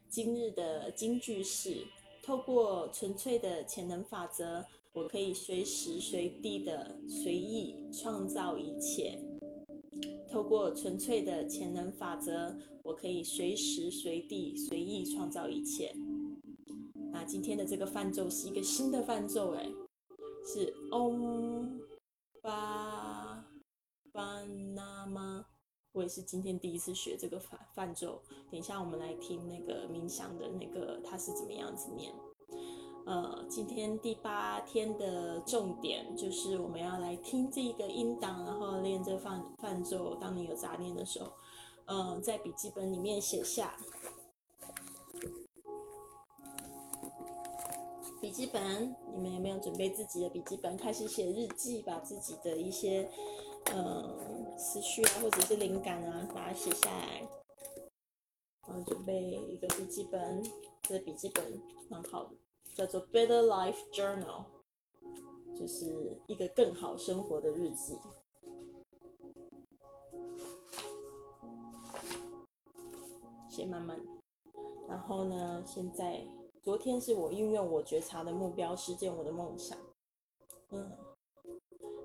[0.08, 1.84] 今日的金句是。
[2.22, 9.16] 透过纯粹的潜能法则，我可以随时随地的随意创造一切。
[10.28, 15.94] 透过纯粹的潜能法则，我可以随时随地随意创造一切。
[17.16, 19.72] 那今天的这个泛奏是一个新的泛奏，哎，
[20.44, 21.80] 是 Om
[22.42, 23.42] Ba
[24.12, 25.46] Banama。
[25.92, 32.12] 我也是今天第一次学这个泛泛奏，等一下我们来听那个冥想的那个它是怎么样子念。
[33.06, 40.16] 呃，今天第八天的重点就是我们要来听这个音档，然后练这泛泛奏。
[40.16, 41.32] 当你有杂念的时候，
[41.86, 43.74] 嗯，在笔记本里面写下。
[48.26, 53.08] 笔记本，你们有没有准备自己的笔记本，开始写日记，把自己的一些。
[53.72, 57.28] 嗯，思绪啊，或者是灵感啊，把它写下来。
[58.66, 60.42] 嗯，准备一个笔记本，
[60.82, 62.32] 这笔记本蛮好的，
[62.74, 64.46] 叫做 Better Life Journal，
[65.56, 67.96] 就是一个更好生活的日记。
[73.48, 74.00] 写慢慢。
[74.88, 76.26] 然后呢，现在
[76.66, 79.78] 昨天是我运用我觉察的目标实现我的梦想。
[80.70, 80.98] 嗯，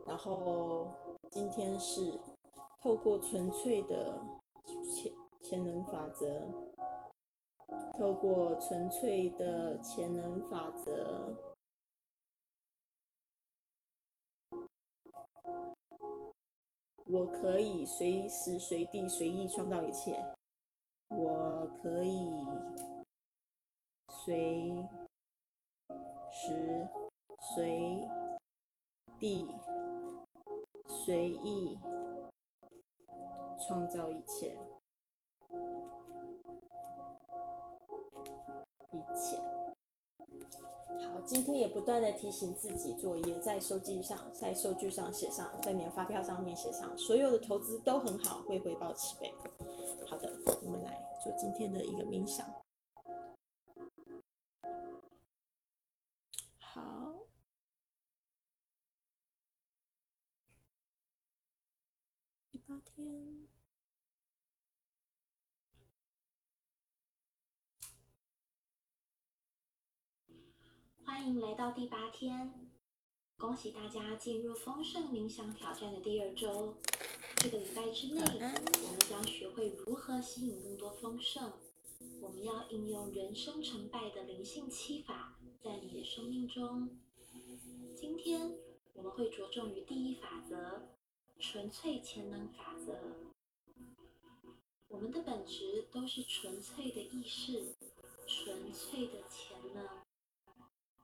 [0.05, 0.93] 然后。
[1.31, 2.19] 今天是
[2.81, 4.19] 透过纯粹的
[4.93, 6.45] 潜潜能法则，
[7.97, 11.33] 透过纯粹的潜能法则，
[17.05, 20.21] 我可以随时随地随意创造一切。
[21.07, 22.45] 我可以
[24.23, 24.85] 随
[26.31, 26.87] 时
[27.55, 28.07] 随
[29.19, 29.47] 地。
[31.05, 31.79] 随意
[33.65, 34.55] 创造一切，
[38.91, 39.37] 一切
[41.07, 49.33] 好今天也不断的提醒自己作业，在收据上，在收据上写上，在免发票上面写上，所有的投资都很好，会回报七倍。
[50.07, 50.29] 好的，
[50.63, 52.45] 我们来做今天的一个冥想。
[56.73, 57.27] 好，
[62.49, 63.49] 第八天。
[71.03, 72.71] 欢迎来到第八天，
[73.35, 76.77] 恭喜大家进入丰盛冥想挑战的第二周。
[77.35, 81.51] 这个礼拜之内，我们将学会如何吸引更多丰盛。
[82.21, 85.30] 我们要应用人生成败的灵性七法，
[85.63, 86.89] 在你的生命中。
[87.95, 88.57] 今天
[88.93, 90.89] 我们会着重于第一法则——
[91.37, 92.95] 纯粹潜能法则。
[94.87, 97.75] 我们的本质都是纯粹的意识，
[98.25, 99.87] 纯粹的潜能。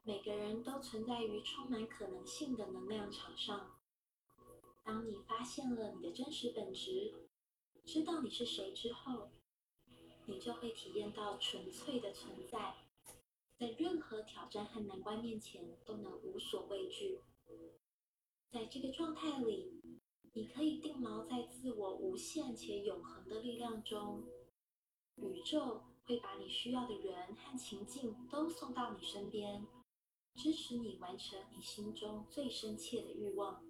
[0.02, 3.78] 每个人都存在于充满可能性的能量场上。
[4.82, 7.14] 当你发现了你的真实本质，
[7.86, 9.30] 知道你是谁之后，
[10.26, 12.74] 你就会体验到纯粹的存在，
[13.58, 17.20] 在任何挑战和难关面前都能无所畏惧。
[18.50, 20.00] 在这个状态里，
[20.32, 24.24] 你可以定锚在自我无限且永恒的力量中，
[25.16, 29.66] 宇宙会把你需要的人和情境都送到你身边。
[30.36, 33.64] 支持你完成你心中最深切的欲望。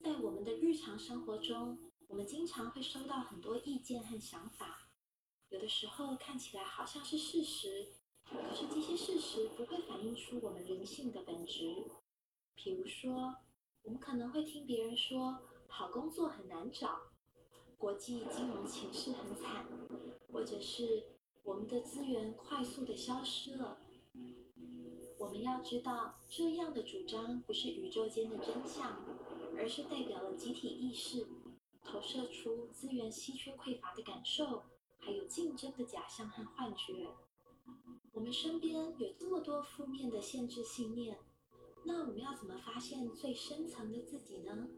[0.00, 4.88] 在我们的日常生活中，我们经常会收到很多意见和想法，
[5.48, 7.88] 有的时候看起来好像是事实，
[8.30, 11.84] 可是这些事实不会反映出我们人性的本质。
[12.54, 13.36] 比如说，
[13.82, 17.02] 我们可能会听别人说好工作很难找，
[17.76, 19.66] 国际金融形势很惨，
[20.32, 21.04] 或者是
[21.44, 23.78] 我们的资源快速的消失了。
[25.18, 29.02] 我们要知道，这样的主张不是宇宙间的真相，
[29.56, 31.26] 而是代表了集体意识
[31.84, 34.64] 投射出资源稀缺匮乏的感受，
[34.98, 37.08] 还有竞争的假象和幻觉。
[38.18, 41.20] 我们身边有这么多负面的限制信念，
[41.84, 44.68] 那我们要怎么发现最深层的自己呢？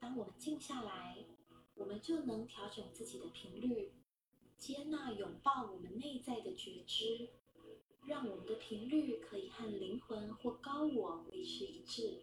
[0.00, 1.24] 当我们静下来，
[1.76, 3.92] 我们就能调整自己的频率，
[4.58, 7.28] 接纳、拥抱我们内在的觉知。
[8.08, 12.18] 让我们的频率可以和灵魂或高我维持一致，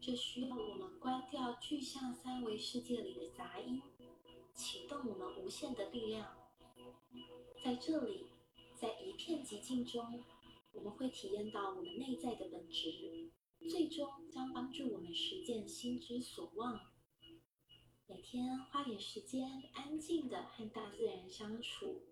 [0.00, 3.80] 这需要我们关掉具象三维世界里的杂音，
[4.52, 6.36] 启动我们无限的力量。
[7.64, 8.26] 在这里，
[8.82, 10.24] 在一片寂静中，
[10.72, 13.30] 我们会体验到我们内在的本质，
[13.70, 16.80] 最终将帮助我们实践心之所望。
[18.08, 22.02] 每天花点时间，安静的和大自然相处。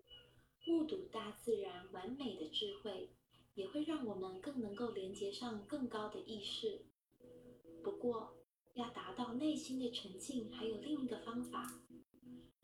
[0.63, 3.09] 目睹大自然完美的智慧，
[3.53, 6.85] 也会让我们更能够连接上更高的意识。
[7.83, 8.37] 不过，
[8.75, 11.81] 要达到内心的沉静，还有另一个方法，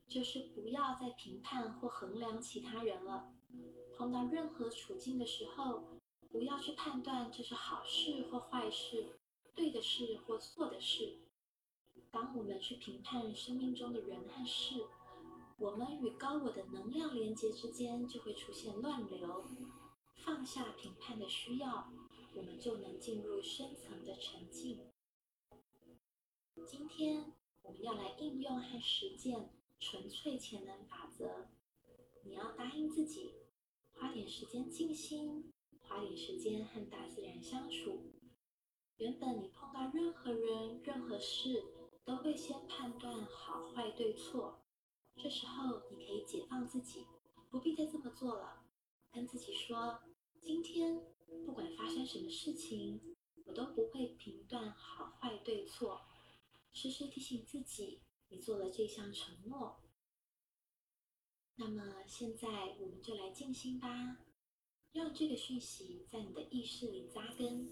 [0.08, 3.34] 就是不要再评判或衡量其他人了。
[3.98, 5.84] 碰到任何处境的时候，
[6.30, 9.18] 不要去判断这是好事或坏事，
[9.56, 11.18] 对的事或错的事。
[12.12, 14.86] 当我们去评判生命中的人和事，
[15.58, 19.45] 我们与高我的能量连接之间就会出现乱流，
[20.14, 21.91] 放下评判的需要，
[22.36, 24.91] 我们就能进入深层的沉静。
[26.68, 27.34] 今天
[27.64, 31.48] 我们要来应用和实践纯粹潜能法则。
[32.24, 33.32] 你要答应自己，
[34.00, 38.14] 花点时间静心，花点时间和大自然相处。
[38.98, 41.64] 原本你碰到任何人、任何事，
[42.06, 44.62] 都会先判断好坏对错。
[45.16, 47.06] 这时候，你可以解放自己，
[47.50, 48.62] 不必再这么做了。
[49.12, 50.00] 跟自己说：
[50.39, 51.04] 今天
[51.43, 56.02] 不管发生什么事情，我都不会评断好坏对错。
[56.72, 59.80] 时时提醒自己，你做了这项承诺。
[61.60, 62.47] 那么现在，
[62.80, 64.18] 我们就来静心吧，
[64.93, 67.70] 让这个讯息在你的意识里扎根。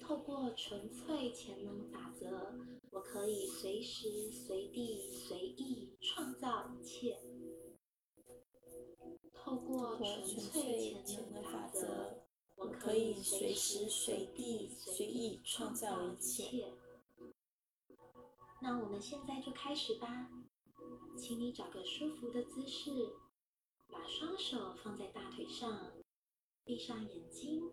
[0.00, 2.54] 透过纯粹潜能法则。
[2.90, 7.18] 我可以随时随地随意创造一切。
[9.34, 12.24] 透过纯粹潜能法则，
[12.56, 16.72] 我可以随时随地随意创造一切。
[18.62, 20.30] 那我们现在就开始吧，
[21.18, 23.16] 请你找个舒服的姿势，
[23.88, 25.92] 把双手放在大腿上，
[26.64, 27.72] 闭上眼睛。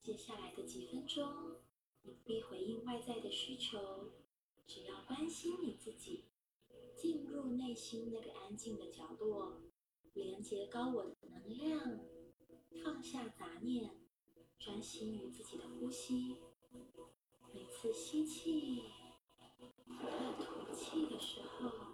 [0.00, 1.58] 接下来的几分钟。
[2.00, 4.12] 不必回应外在的需求，
[4.66, 6.24] 只要关心你自己，
[6.96, 9.60] 进入内心那个安静的角落，
[10.14, 12.00] 连接高我的能量，
[12.82, 13.90] 放下杂念，
[14.58, 16.36] 专心于自己的呼吸。
[17.52, 18.84] 每次吸气
[19.86, 21.87] 和吐气的时候，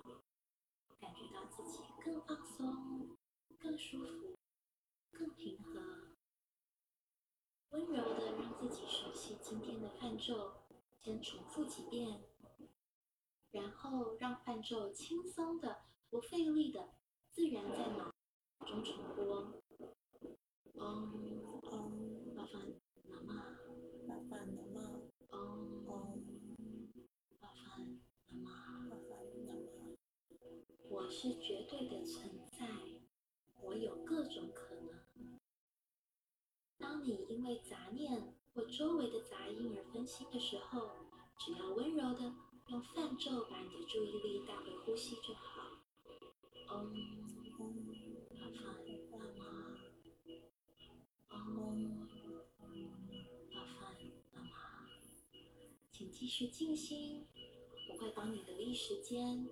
[1.55, 3.17] 自己更放松、
[3.61, 4.37] 更舒服、
[5.13, 6.17] 更平和。
[7.71, 10.65] 温柔的让自己熟悉今天的泛奏，
[10.99, 12.25] 先重复几遍，
[13.53, 16.89] 然后让泛奏轻松的、不费力的、
[17.31, 18.13] 自然在脑
[18.67, 19.63] 中重播。
[20.75, 21.24] 嗯，
[31.15, 32.67] 是绝对的存在，
[33.63, 35.39] 我有各种可能。
[36.77, 41.07] 当你因为杂念或周围的杂音而分心的时候，
[41.39, 42.35] 只要温柔的
[42.67, 45.79] 用泛咒把你的注意力带回呼吸就好。
[46.69, 46.93] 嗡
[47.61, 47.63] 嗡，
[48.31, 49.41] 巴凡那玛，
[51.31, 52.09] 嗡，
[52.59, 52.69] 嗡
[53.53, 53.97] 巴凡
[54.33, 54.51] 那玛。
[55.93, 57.29] 请继续静心，
[57.89, 59.49] 我会帮你留意时间。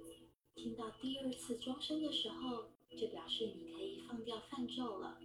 [0.54, 5.18] 听到第二次钟声的时候，就表示你可以放掉泛奏了。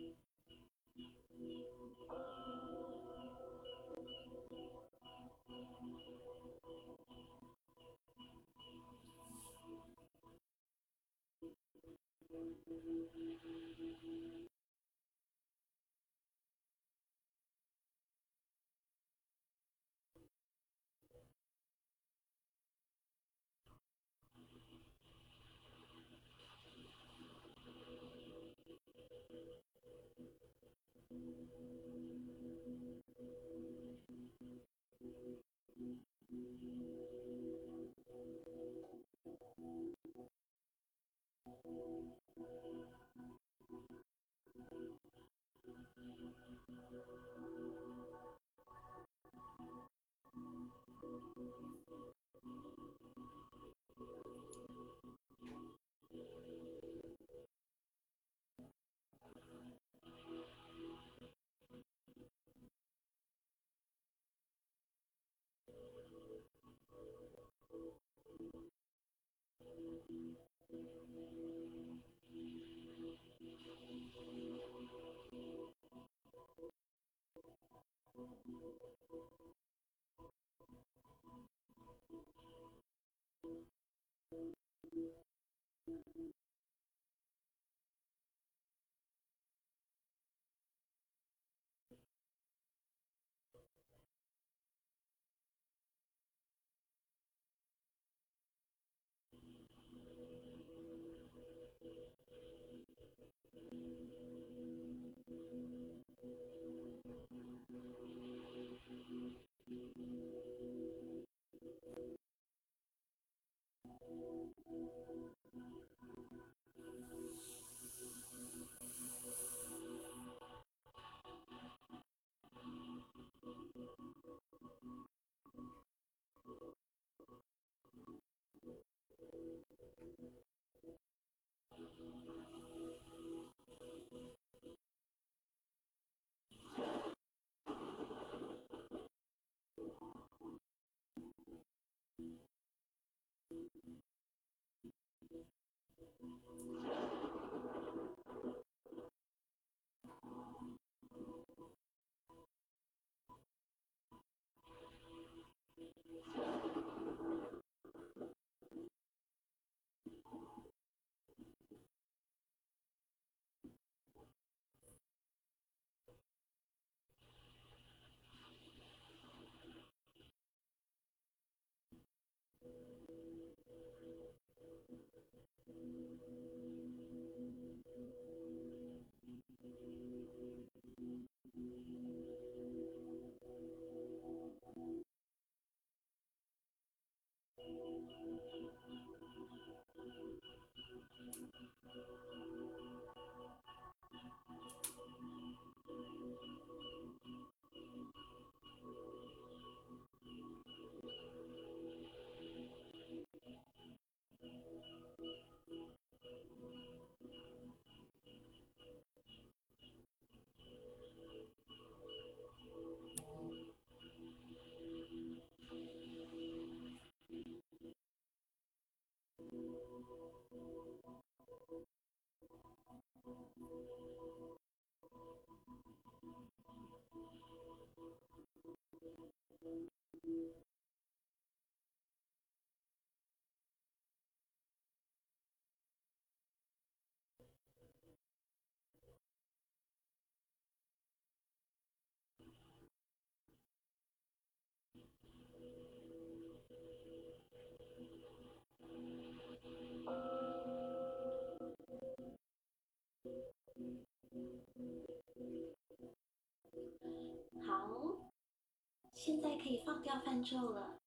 [259.28, 261.02] 现在可以放掉泛咒了，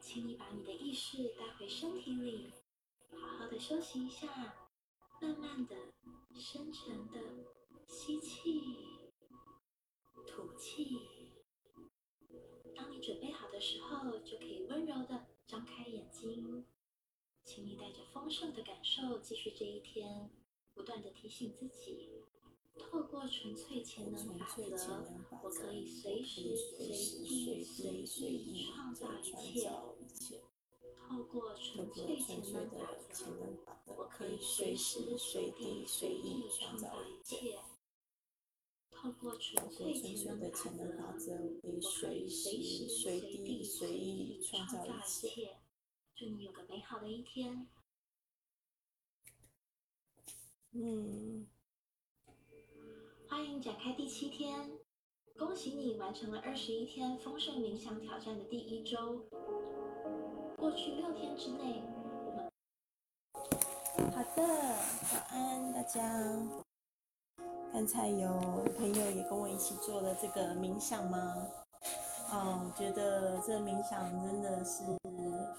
[0.00, 2.52] 请你把你的意识带回身体里，
[3.10, 4.70] 好好的休息一下，
[5.20, 5.74] 慢慢的、
[6.38, 7.18] 深沉的
[7.88, 8.62] 吸气、
[10.24, 11.00] 吐气。
[12.76, 16.64] 当你准备好的时候，就可以温柔的张开眼睛。
[17.42, 20.30] 请你带着丰盛的感受继续这一天，
[20.74, 22.22] 不断的提醒自己，
[22.78, 25.04] 透过纯粹潜能法则，
[25.42, 29.70] 我可以随时随地随意创造一切。
[31.08, 32.76] 透过纯粹潜能法
[33.12, 33.26] 则，
[33.86, 37.58] 我可以随时随地随意创造一切。
[38.90, 40.50] 透过纯粹潜能
[40.98, 45.58] 法则，我可以随时随地随意创造一切。
[46.14, 47.68] 祝你有个美好的一天。
[50.72, 51.46] 嗯，
[53.30, 54.70] 欢迎展开第七天，
[55.38, 59.22] 恭喜你完成了二十一天丰盛冥想挑战的第一周。
[60.56, 61.82] 过去六天之内，
[63.34, 64.46] 好的，
[65.12, 66.00] 早安大家。
[67.70, 71.46] 刚才有朋友也跟我一起做了这个冥想吗？
[72.32, 74.82] 嗯，觉得这冥想真的是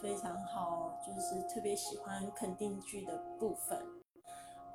[0.01, 3.80] 非常好，就是特别喜欢肯定句的部分。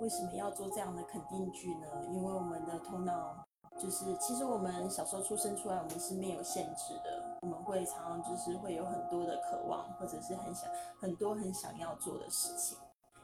[0.05, 1.87] 为什么要做这样的肯定句呢？
[2.13, 3.43] 因为我们的头脑
[3.79, 7.39] 就是，其实我们小时候出生出来，我们是没有限制的。
[7.41, 12.77] 我们会常常就是会有很多的渴望，或者是很想很多很想要做的事情。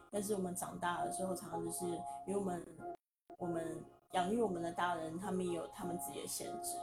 [0.09, 1.85] 但是我们长大了之后，常常就是
[2.25, 2.65] 因为我们
[3.37, 6.77] 我们养育我们的大人，他们也有他们自己的限制。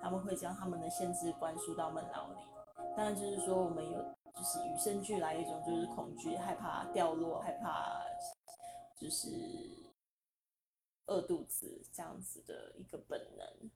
[0.00, 2.40] 他们会将他们的限制灌输到我们脑里，
[2.96, 4.02] 当然就是说我们有
[4.34, 8.02] 就是与生俱来一种就是恐惧、害怕掉落、害怕
[9.04, 9.28] 就是
[11.04, 13.70] 饿肚子这样子的一个本能。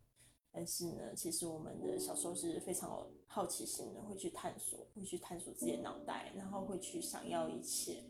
[0.50, 8.02] 但是呢，其实我们的小时候是非常有好奇心的，会去探索，会去探索自己的脑袋，然后会去想要一切。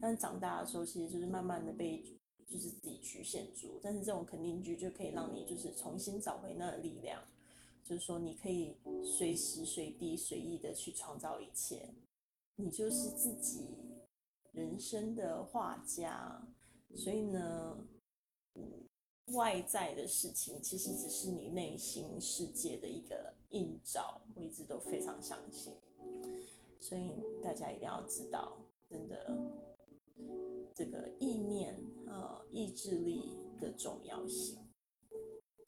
[0.00, 2.02] 但长大的时候，其实就是慢慢的被
[2.46, 3.78] 就是自己局限住。
[3.82, 7.22] 但是这种肯定句就可以让你就是重新找回那个力量。
[7.84, 11.90] 就是说，你可以随时随地随意的去创造一切，
[12.56, 13.68] 你就是自己
[14.52, 16.48] 人生的画家。
[16.96, 17.78] 所以呢，
[19.32, 24.20] 外在的事情其实只是你内心世界的一个映照。
[24.34, 25.72] 我一直都非常相信，
[26.80, 28.56] 所以大家一定要知道，
[28.88, 29.36] 真的
[30.74, 34.58] 这个意念呃意志力的重要性。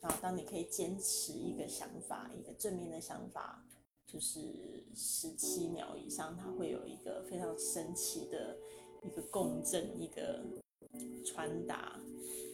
[0.00, 3.64] 然后，当你可以坚持一个想法，一个正面的想法，
[4.06, 8.56] 就是十七秒以上，它会有一个非常神奇的
[9.02, 10.44] 一个共振，一个
[11.24, 11.98] 传达。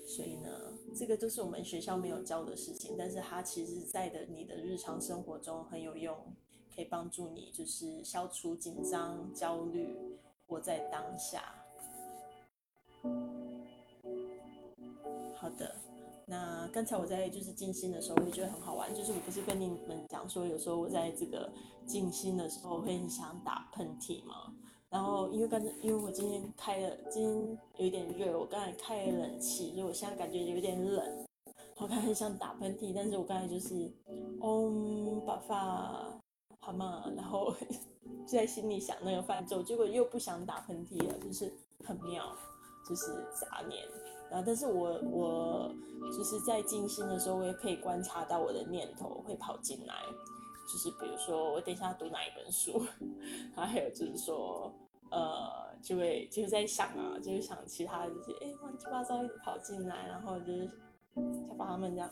[0.07, 0.51] 所以呢，
[0.95, 6.16] 这个都是我们学校没有教的事情，但是它其实在的你的日常生活中很有用，
[6.74, 9.88] 可以帮助你就是消除紧张、焦虑，
[10.47, 11.55] 活在当下。
[15.36, 15.74] 好的。
[16.24, 18.95] 那刚才我在就是静心的时候，我也觉得很好玩。
[18.95, 21.51] 就是我不是跟你们讲说，有时候我在这个
[21.86, 24.53] 静心的时候会很想打喷嚏嘛。
[24.93, 31.26] 然后因为刚才因为我今天开了，今天有点热，我刚才开了冷气，所以我现在感觉有点冷。
[31.78, 33.90] 我刚才很想打喷嚏，但是我刚才就是
[34.40, 36.14] 嗡把发
[36.61, 37.53] 好嘛，然后
[38.26, 41.53] 就在心里想那个泛咒，结果又不想打喷嚏了，就是
[41.84, 42.36] 很妙，
[42.86, 43.82] 就是杂念。
[44.30, 44.45] 然后！
[44.47, 45.74] 但是我我
[46.12, 49.95] 就是在静心的时候，我也可以观察到我的念头会跑进来，
[50.67, 52.85] 就是比如说我等一下读哪一本书，
[53.55, 54.73] 然后还有就是说，
[55.11, 60.71] 呃，就会就是在想啊，就是想其他这些，哎，乱七八糟一直跑进来，然后就是
[61.15, 62.11] 想把他们这样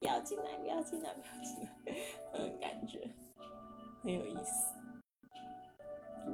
[0.00, 1.94] 不要进来，不要进来，不要进来，
[2.34, 3.08] 嗯，感觉
[4.02, 4.74] 很有意思。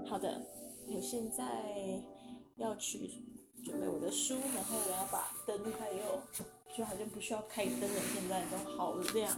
[0.07, 0.41] 好的，
[0.87, 1.45] 我现在
[2.57, 3.25] 要去。
[3.65, 6.21] 准备我的书，然后我要把灯还有，
[6.77, 9.37] 就好像不需要开灯了，现在都好亮。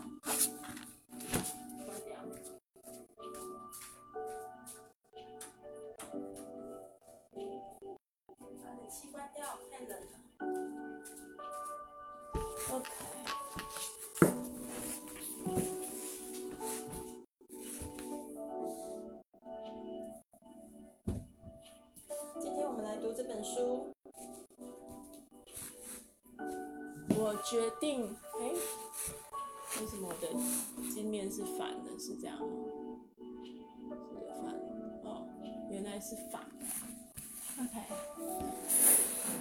[8.91, 10.07] 气关掉，太冷了。
[12.73, 12.91] OK。
[22.41, 23.95] 今天我们来读这本书。
[27.17, 28.49] 我决定，哎，
[29.81, 30.27] 为什么我的
[30.93, 31.97] 镜面是反的？
[31.97, 32.45] 是这样吗？
[33.89, 34.53] 是反，
[35.05, 35.29] 哦，
[35.71, 36.45] 原来是反。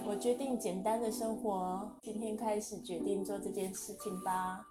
[0.06, 4.66] 我决定简单的生活，今天开始决定做这件事情吧。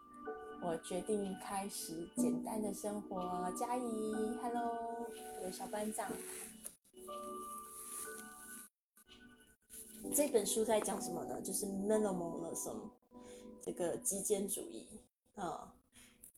[0.60, 3.50] 我决定开始简单的生活。
[3.58, 3.80] 嘉怡
[4.42, 5.06] ，Hello，
[5.38, 6.10] 我的小班长。
[10.14, 11.40] 这本书在讲什么呢？
[11.40, 12.90] 就是 minimalism，
[13.62, 14.88] 这个极简主义
[15.36, 15.72] 啊，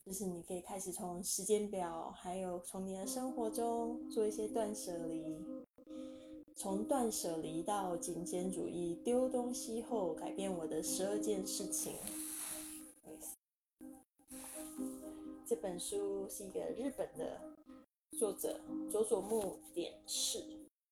[0.05, 5.43] 就是你可以开始从时间表，还有从你的生活中做一些断舍离，
[6.61, 11.93] 从断舍离到极简主义，丢东西后改变我的十二件事情。
[15.43, 17.41] 这本书是一个日本的
[18.15, 20.43] 作者佐佐木典士，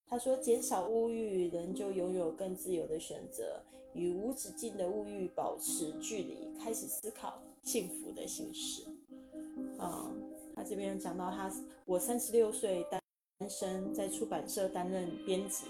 [0.07, 3.61] 他说：“减少物欲，人就拥有更自由的选择，
[3.93, 8.81] 与无止境的物欲保持距离，开始思考幸福的形式。”
[9.77, 10.11] 啊，
[10.55, 11.53] 他这边讲到他，
[11.85, 12.83] 我三十六岁
[13.39, 15.67] 单身，在出版社担任编辑，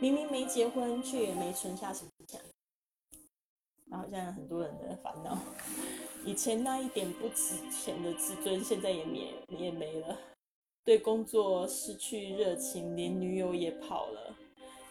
[0.00, 2.40] 明明没结婚，却也没存下什么钱。
[3.86, 5.38] 然后现在很多人的烦恼。
[6.26, 10.18] 以前那一点不值钱的自尊，现在也没也没了。
[10.84, 14.34] 对工作失去热情，连女友也跑了，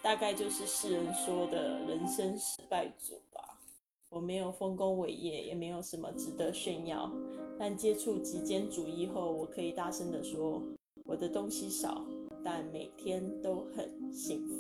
[0.02, 3.60] 大概就是世人说的人生失败组吧。
[4.08, 7.12] 我没有丰功伟业，也没有什么值得炫耀。
[7.60, 10.62] 但接触极简主义后，我可以大声地说，
[11.06, 12.06] 我的东西少，
[12.44, 14.56] 但每天都很幸福。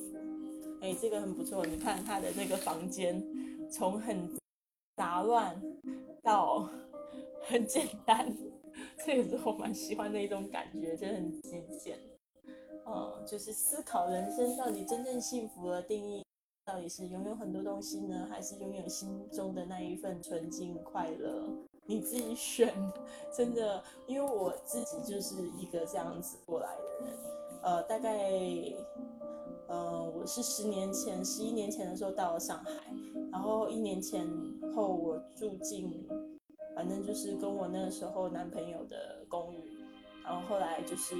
[0.81, 1.65] 哎，这个很不错。
[1.65, 3.23] 你看他的那个房间，
[3.69, 4.29] 从很
[4.97, 5.61] 杂乱。
[6.23, 6.69] 到
[7.41, 8.33] 很简单，
[9.05, 11.99] 这也是我蛮喜欢的一种感觉，就很极简。
[12.85, 16.23] 嗯，就是思考人生到底真正幸福的定义，
[16.63, 21.49] 到底是拥有很多东西呢，还是拥有心中的那一份纯净快乐？
[21.85, 22.73] 你自己选。
[23.35, 27.17] 真的，因为我自己就是一个这样子过来的人。
[27.61, 28.31] 呃，大概，
[29.67, 32.71] 呃，我是十年前、十一年前的时候到了上海，
[33.31, 34.27] 然后一年前
[34.75, 36.07] 后我住进。
[36.75, 39.77] 反正就是跟我那个时候男朋友的公寓，
[40.23, 41.13] 然后后来就是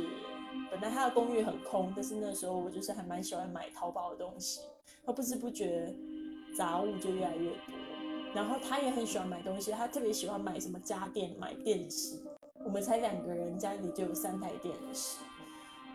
[0.72, 4.62] 本来他的公寓很空，但是那时候我就是还蛮喜欢买淘宝的东西，
[5.06, 5.94] 他不知不觉
[6.58, 7.83] 杂物就越来越多。
[8.34, 12.20] 然后他也很喜欢买东西，他特别喜欢买什么家电、买电视。
[12.66, 15.18] 我们才两个人，家里就有三台电视，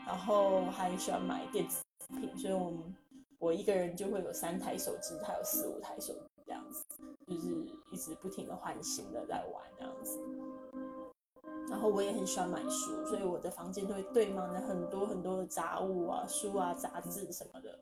[0.07, 1.83] 然后还喜欢买电子
[2.21, 2.97] 品，所以我们
[3.39, 6.85] 我一个人就会有三台手机，他有四五台手机这样子。
[7.27, 10.19] 就是一直不停的换新的在玩这样子，
[11.69, 17.79] 然后我也很喜欢买书，所以我的房间都会堆满了很多很多的杂物啊、书啊、杂志什么的。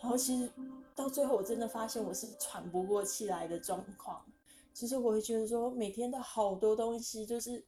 [0.00, 0.50] 然后其实
[0.94, 4.24] 到最后，我真的发现我是喘不过气来的状况。
[4.72, 7.64] 其实我会觉得说，每天都好多东西，就是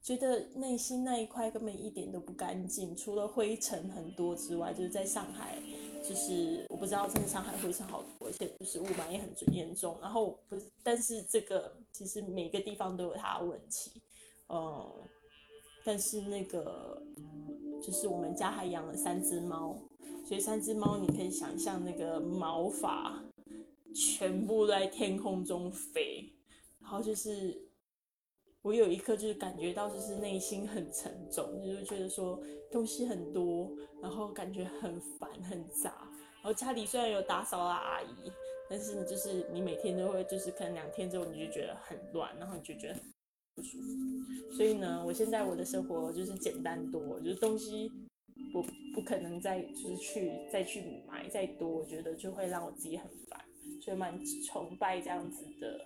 [0.00, 5.58] 觉得内心那一块根本一点都不干净，除了灰尘很多之外，就是在上海。
[6.08, 9.98] 就是我不知道，真的上海灰尘好多，而且就是雾霾也很严重。
[10.00, 14.00] 然后不，但是这个其实每个地方都有它的问题，
[14.48, 14.92] 嗯，
[15.84, 17.02] 但是那个
[17.82, 19.76] 就是我们家还养了三只猫，
[20.24, 23.22] 所以三只猫你可以想象那个毛发
[23.94, 26.32] 全部在天空中飞，
[26.80, 27.68] 然后就是
[28.62, 32.40] 我有一刻就是感觉到就是内心很沉重，就是觉得说
[32.70, 33.70] 东西很多。
[34.02, 38.30] 然后感觉很烦很杂，然后家里虽然有打扫的阿姨，
[38.68, 42.94] 但是呢，就是你每天都会，就是可能两天之后你就觉得很乱，然后你就觉得
[44.52, 47.90] 所以呢，我现在我的生活就是简单多，就是东西
[48.54, 53.44] 我不可能再就是去再去买再多，我觉得就会让我自己很烦，
[53.80, 55.78] 所以蛮崇拜这样子的，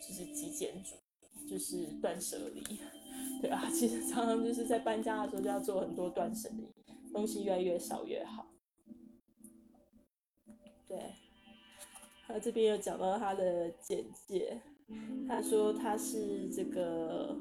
[0.00, 2.62] 就是极简主义，就是断舍离。
[3.42, 6.68] 对啊，其实常常就是在搬家的时候就要做很多断舍离。
[7.12, 8.46] 东西越来越少越好。
[10.86, 10.96] 对，
[12.24, 14.60] 他这边有讲到他的简介，
[15.28, 17.36] 他说他是这个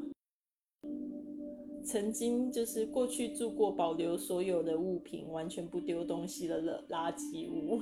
[1.83, 7.81] 曾经就是过去住过保留所有的物品，完全不丢东西的垃垃圾屋。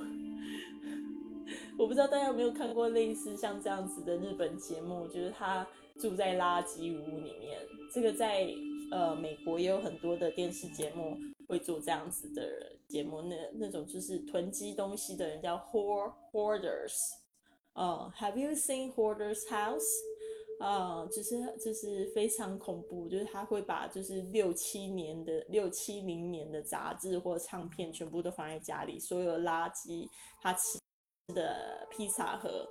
[1.78, 5.66] 我不知道大家有没有看过类似像这样子的日本节目，就是他
[5.98, 7.58] 住在垃圾屋里面。
[7.92, 8.48] 这个在
[8.90, 11.16] 呃美国也有很多的电视节目。
[11.48, 16.92] 会做这样子的节目，那那种就是囤积东西的人叫 hoarders，
[17.78, 19.86] 呃，Have you seen hoarders house？
[20.58, 30.08] 啊，就是就是非常恐怖，就是他会把就是六七年的六七零年的杂志或唱片全部都放在家里，所有垃圾，
[30.40, 30.80] 他吃
[31.32, 32.68] 的披萨盒，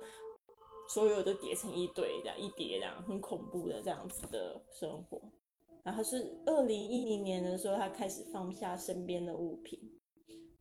[0.90, 5.18] 所有都叠成一堆这样一叠这样，很恐怖的这样子的生活。
[5.82, 9.80] 然后是二零一零年的时候，他开始放下身边的物品，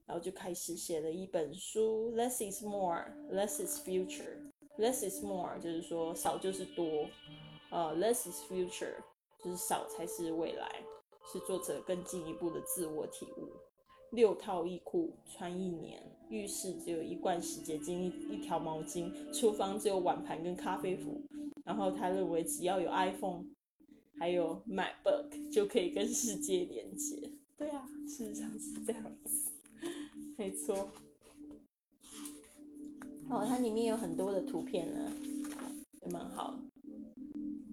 [0.07, 2.11] 然后就开始写了一本书。
[2.15, 4.37] Less is more, less is future.
[4.79, 7.07] Less is more，就是说少就是多，
[7.71, 8.95] 呃，less is future，
[9.43, 10.83] 就是少才是未来，
[11.31, 13.49] 是作者更进一步的自我体悟。
[14.11, 21.21] 六套衣裤穿一年，浴室只有一罐洗洁精、一一条毛巾，厨房只有碗盘跟咖啡壶。
[21.65, 23.43] 然后他认为只要有 iPhone，
[24.17, 27.29] 还有 MacBook 就可以跟世界连接。
[27.57, 29.46] 对啊，事实上是这样子，
[30.37, 30.89] 没错。
[33.29, 35.11] 哦，它里面有很多的图片呢，
[36.01, 36.57] 也蛮好。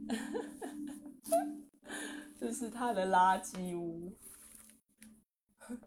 [2.40, 4.10] 这是他的垃圾屋。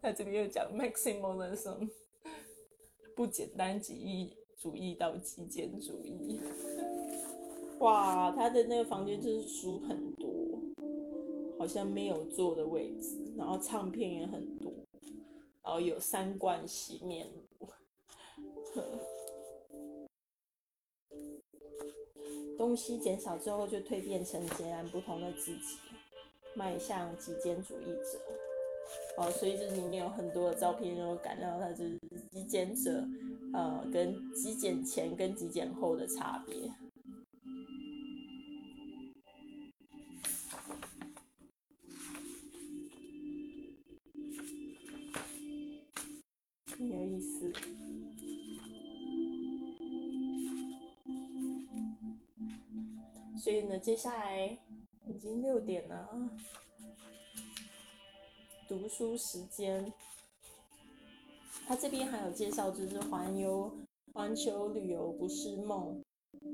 [0.02, 1.88] 他这边又讲 maximalism，
[3.16, 6.40] 不简单主义主义到极简主义。
[7.80, 10.60] 哇，他的那个房间就是书很多，
[11.60, 14.74] 好像没有坐的位置，然后唱片也很多，
[15.68, 17.28] 然后有三罐洗面
[17.60, 17.68] 乳，
[22.58, 25.78] 东西减少之后就蜕变成截然不同的自己，
[26.56, 28.18] 迈向极简主义者。
[29.18, 32.00] 哦，所以这里面有很多的照片，让我感到他就是
[32.32, 33.06] 极简者，
[33.54, 36.56] 呃，跟极简前跟极简后的差别。
[53.98, 54.58] 下来
[55.08, 56.08] 已经六点了，
[58.68, 59.92] 读书时间。
[61.66, 63.70] 他这边还有介绍，就是环游
[64.14, 66.02] 环球旅游不是梦，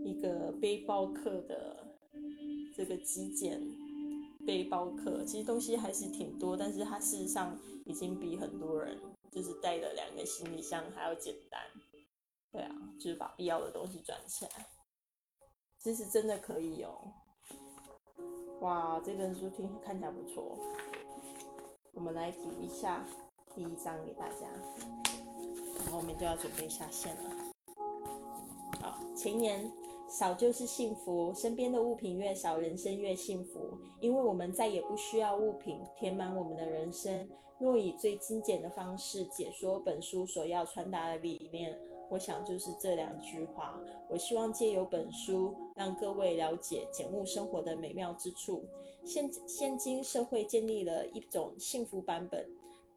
[0.06, 1.98] 一个背包客的
[2.74, 3.62] 这个极简
[4.48, 8.98] 背包客，其实东西还是挺多，但是他事实上已经比很多人
[9.32, 11.62] 就是带了两个行李箱还要简单。
[12.52, 14.68] 对啊，就是把必要的东西转起来，
[15.80, 17.14] 其实真的可以哦。
[18.62, 20.58] 哇，这本书听看起来不错，
[21.93, 23.06] 我们来读一下
[23.54, 24.47] 第一章给大家，
[25.80, 27.24] 然后我们就要准备下线了。
[28.82, 29.70] 好，前言：
[30.08, 37.28] 少就是幸福，身边的物品越少，人生越幸福，因为我们再也不需要物品填满我们的人生。
[37.60, 41.78] 若以最精简的方式解说本书所要传达的理念，
[42.10, 43.80] 我想就是这两句话。
[44.10, 48.64] 我希望借由本书，让各位了解简物生活的美妙之处。
[49.04, 52.47] 现现今社会建立了一种幸福版本，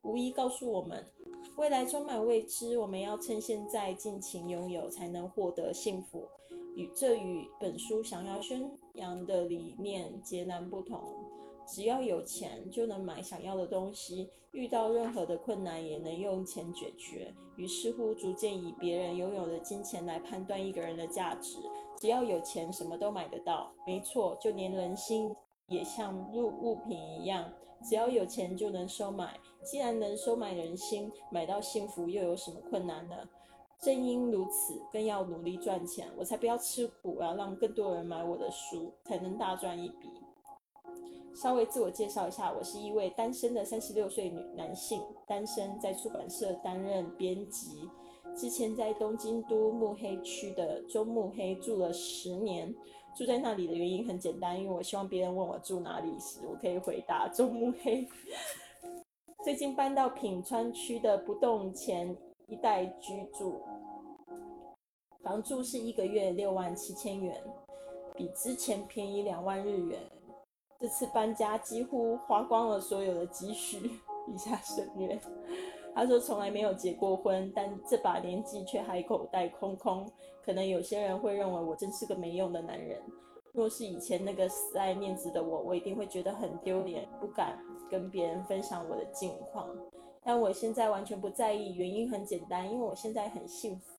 [0.02, 1.04] 无疑告诉我们，
[1.56, 6.28] 未来充满未知，我们要趁现在尽情拥有，才能获得幸福。
[6.76, 11.00] 与这与本书想要宣扬的理念截然不同。
[11.66, 17.32] 只要有钱就能买想要的东西，遇到任何的困难也能用钱解决。
[17.56, 21.58] 于是乎，逐渐以别人拥有的金钱来判断一个人的价值。
[21.98, 23.70] 只要有钱，什么都买得到。
[23.86, 25.30] 没错，就连人心
[25.68, 27.52] 也像物物品一样，
[27.84, 29.38] 只要有钱就能收买。
[29.62, 33.16] 既然能收买人心，买到幸福又有什么困难呢？
[33.78, 36.08] 正因如此，更要努力赚钱。
[36.16, 40.08] 我才不要吃苦，我要让更多人买我的书，才能大赚一笔。
[41.36, 47.86] 稍微自我介绍一下，我是一位单身的三十六岁女男性，单身在出版社担任编辑，
[48.34, 52.74] 之前在东京都目黑区的中目黑住了十年，
[53.14, 58.08] 住在那里的原因很简单，因为我希望别人问我住哪里时，我可以回答中目黑。
[59.44, 62.16] 最近搬到品川区的不动前
[62.46, 63.60] 一带居住，
[65.22, 67.38] 房租是一个月六万七千元，
[68.14, 70.00] 比之前便宜两万日元。
[70.78, 73.78] 这次搬家几乎花光了所有的积蓄，
[74.28, 75.18] 以下省略。
[75.94, 80.06] 他说从来没有结过婚，但这把年纪却还口袋空空。
[80.44, 83.02] 可能有些人会认为我真是个没用的男人。
[83.52, 87.58] 若是以前那个死爱面子的我，我一定会觉得很丢脸，不敢
[87.90, 89.66] 跟别人分享我的近况。
[90.22, 93.94] 但我现在完全不在意，原因很简单，因为我现在很幸福。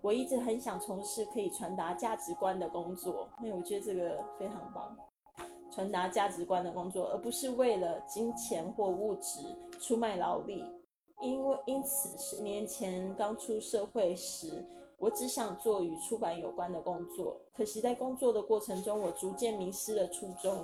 [0.00, 4.96] 我一直很想从事可以传达价值观的工作，因为我觉得这个非常棒。
[5.74, 9.40] 传达价值观的工作，而不是为了金钱或物质
[9.80, 10.64] 出卖劳力。
[11.22, 14.64] 因为因此，十年前刚出社会时，
[14.98, 17.40] 我只想做与出版有关的工作。
[17.54, 20.62] 可惜在工作的过程中，我逐渐迷失了初衷。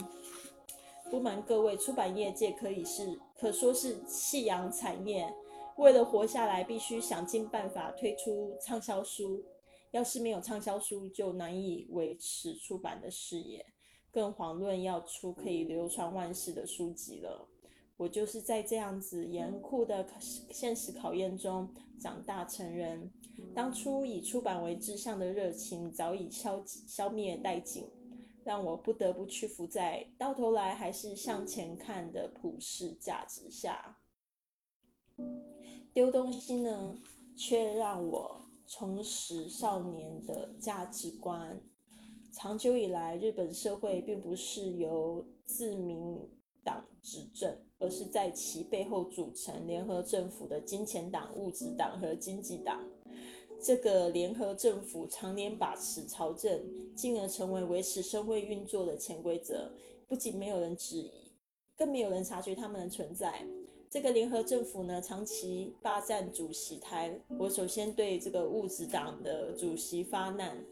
[1.10, 5.32] 不瞒各位，出版业界可以是可说是夕阳产业。
[5.76, 9.42] 为了活下来，必须想尽办法推出畅销书。
[9.92, 13.64] 要是没有畅销书，就难以维持出版的事业。
[14.10, 17.48] 更遑论要出可以流传万世的书籍了。
[17.96, 20.06] 我就是在这样子严酷的
[20.50, 23.10] 现实考验中长大成人。
[23.54, 27.86] 当初以出版为志向的热情早已消消灭殆尽。
[28.44, 33.98] 让我不得不屈服在到头来还是向前看的普世价值下。
[35.92, 36.96] 丢东西呢，
[37.36, 41.60] 却让我重拾少年的价值观。
[42.32, 46.18] 长久以来，日本社会并不是由自民
[46.62, 52.80] 党执政，而是在其背后组成联合政府的金钱党、物质党和经济党。
[53.60, 56.62] 这个联合政府常年把持朝政，
[56.94, 59.72] 进而成为维持社会运作的潜规则。
[60.06, 61.10] 不仅没有人质疑，
[61.76, 63.44] 更没有人察觉他们的存在。
[63.90, 67.18] 这个联合政府呢，长期霸占主席台。
[67.38, 70.62] 我首先对这个物质党的主席发难，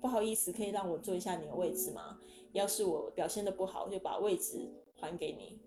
[0.00, 2.18] 不好意思，可以让我坐一下你的位置吗？
[2.52, 5.58] 要是我表现的不好，就把位置还给你。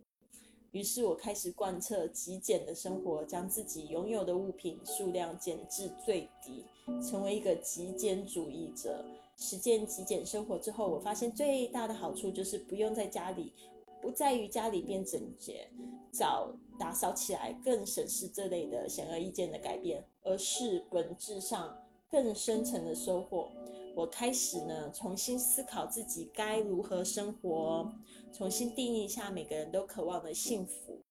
[0.71, 6.63] 于是我开始贯彻极简的生活，将自己拥有的物品数量减至最低，
[7.01, 9.03] 成为一个极简主义者。
[9.35, 13.53] 实践极简生活之后，我发现最大的好处就是不用在家里，
[14.01, 15.69] 不在于家里变整洁，
[16.11, 23.51] 早打扫起来更省事这类的显而易见的改变，而是本质上更深层的收获。
[23.95, 27.91] 我开始呢，重新思考自己该如何生活，
[28.31, 31.01] 重新定义一下每个人都渴望的幸福。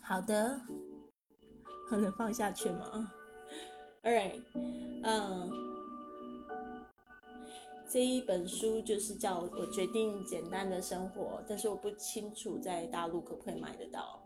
[0.00, 0.60] 好的，
[1.90, 3.12] 能放下去吗
[4.02, 4.42] ？All right，
[5.02, 5.50] 嗯，
[7.90, 14.21] 这一本书就是叫我决定简单的生活，但是我不清楚在大陆可不可以买得到。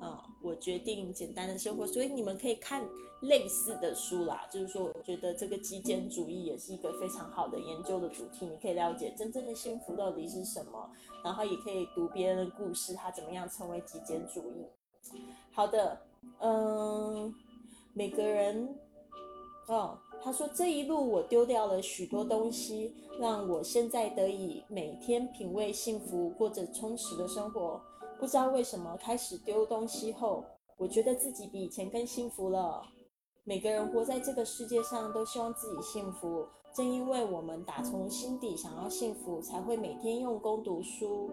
[0.00, 2.88] 啊，我决定简单的生活，所以你们可以看
[3.20, 4.46] 类似的书啦。
[4.50, 8.46] 就是说，我觉得这个极简主义也是一个非常好的研究的主题。
[8.46, 10.90] 你可以了解真正的幸福到底是什么，
[11.22, 14.66] 然后也可以读别人的故事，他怎么样成为极简主义。
[15.52, 16.00] 好的，
[16.40, 17.34] 嗯，
[17.92, 18.74] 每个人，
[19.68, 27.80] 哦，他说这一路我丢掉了许多东西，让我现在得以每天品味幸福，过着充实的生活。
[28.20, 30.44] 不知道为什么，开始丢东西后，
[30.76, 32.82] 我觉得自己比以前更幸福了。
[33.44, 36.46] 每个人活在这个世界上，都希望自己幸福。
[36.76, 41.32] 正因为我们打从心底想要幸福，才会每天用功读书、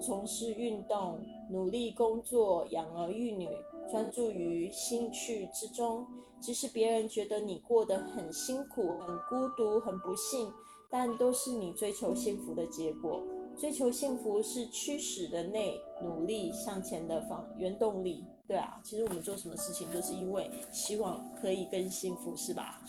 [0.00, 1.20] 从事运动、
[1.50, 3.48] 努力工作、养儿育女，
[3.90, 6.06] 专注于兴趣之中。
[6.40, 10.52] 即使别人觉得你过得很辛苦、很孤独、很不幸，
[10.88, 13.20] 但都是你追求幸福的结果。
[13.58, 18.24] 追求幸福是驱使的内努力向前的方原动力。
[18.46, 22.80] 对啊，其实我们做什么事情都是因为希望可以更幸福，是吧？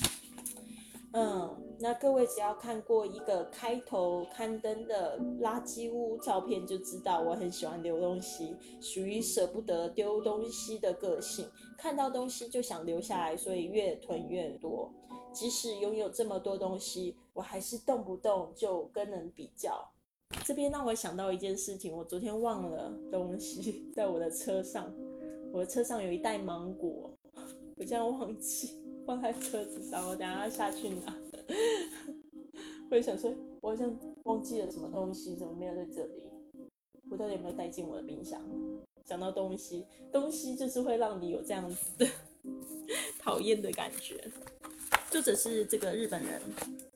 [1.11, 11.49] 嗯，那各位只要看过一个开头刊登的垃圾屋照片，就知道我很喜欢丢东西，属于舍不得丢东西的个性。
[11.79, 14.93] 看到东西就想留下来，所以越囤越多。
[15.33, 19.91] 即使拥有这么多东西，我还是动不动就跟人比较。
[20.49, 24.91] 这边让我想到一件事情，我昨天忘了东西在我的车上，
[25.51, 27.15] 我的车上有一袋芒果，
[27.75, 28.71] 我竟然忘记
[29.05, 31.15] 放在车子上，我等下要下去拿。
[32.89, 33.31] 我也想说，
[33.61, 36.23] 我好像忘记了什么东西，怎么没有在这里？
[37.11, 38.41] 我到底有没有带进我的冰箱？
[39.05, 42.07] 讲到东西，东西就是会让你有这样子的
[43.19, 44.31] 讨厌的感觉。
[45.11, 46.41] 作者是这个日本人，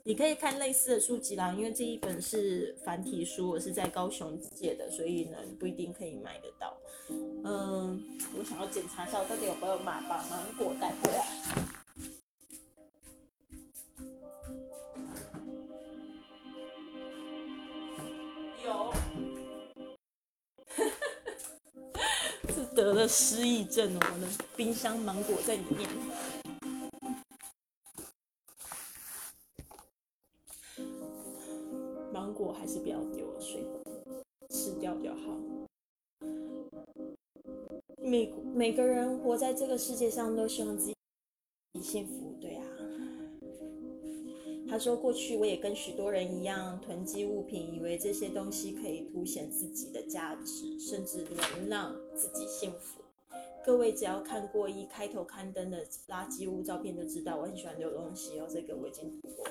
[0.06, 6.76] 你可以看类似的书籍啦，因为这一本是繁体书，我是在高雄借的，所以呢不一定可以买得到。
[7.46, 8.04] 嗯，
[8.38, 11.26] 我想要检查一下，到底有没有买把芒果带回来。
[18.66, 18.94] 有，
[22.54, 24.28] 是得了失忆症哦，我的
[24.58, 25.90] 冰箱芒果在里面。
[38.64, 40.96] 每个人活在这个世界上，都希望自己
[41.82, 42.64] 幸福，对啊。
[44.70, 51.28] 他说：“过去我也跟许多人一样囤积物品，以为这些东西可以凸显自己的价值，甚至
[51.58, 53.02] 能让自己幸福。
[53.66, 58.48] 各位只要看过一开头刊登的垃圾屋照片，就知道我很喜欢丢东西哦。
[58.50, 59.46] 这个我已经读过。”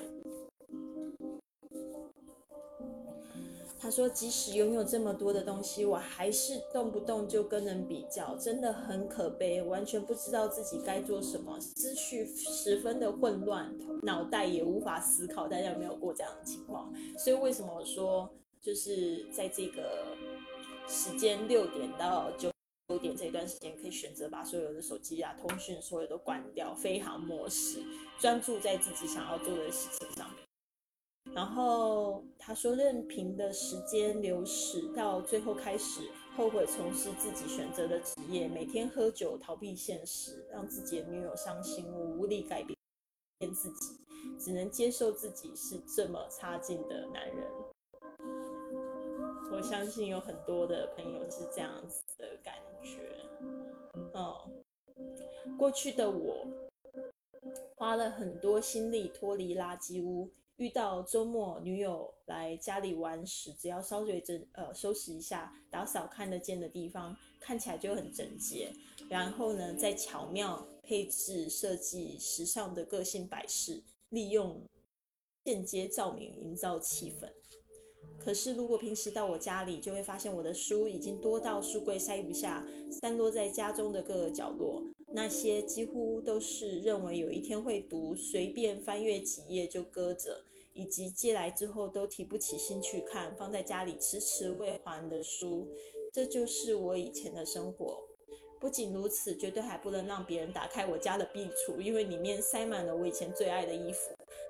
[3.83, 15.49] 他说：“即使拥有这么多的东西，我还是动不动就跟人比较，真的很可悲，完全不知道自己该做什么，思绪十分的混乱，脑袋也无法思考。
[15.49, 16.93] 大家有没有过这样的情况？
[17.17, 20.15] 所以为什么说，就是在这个
[20.87, 22.49] 时间六点到九
[22.87, 27.83] 九点这段时间，可以选择把所有的手机啊、通讯所有都关掉，飞行模式，
[28.17, 30.42] 专注在自己想要做的事情上面。”
[31.31, 36.01] 然后他说，任凭的时间流逝，到最后开始
[36.35, 42.77] 后悔从事自己选择的职业，每天喝酒逃避现实，让自己的女友伤心，我无力改变
[43.53, 43.95] 自己，
[44.37, 47.47] 只能接受自己是这么差劲的男人。
[49.51, 52.99] 我相信有很多的朋友是这样子的感觉。
[54.13, 56.45] 嗯，过去的我
[57.75, 60.29] 花了很多心力脱离垃圾屋。
[60.63, 68.71] 遇到周末女友来家里玩时，只要稍微整呃收拾一下、打扫看得见的地方，看起来就很整洁。
[69.09, 74.61] 然后呢，再巧妙配置设计时尚的个性摆饰，利用
[75.43, 77.29] 间接照明营造气氛。
[78.17, 84.81] 可是如果平时到我家里，就会发现我的书已经多到书柜塞不下，散落在家中的各个角落。
[85.09, 95.67] 那些几乎都是认为有一天会读，随便翻阅几页就搁着，以及借来之后都提不起兴趣看，放在家里迟迟未还的书。
[96.11, 98.01] 这就是我以前的生活。
[98.59, 103.99] 不仅如此，绝对还不能让别人打开我家的壁橱，因为里面塞满了我以前最爱的衣服。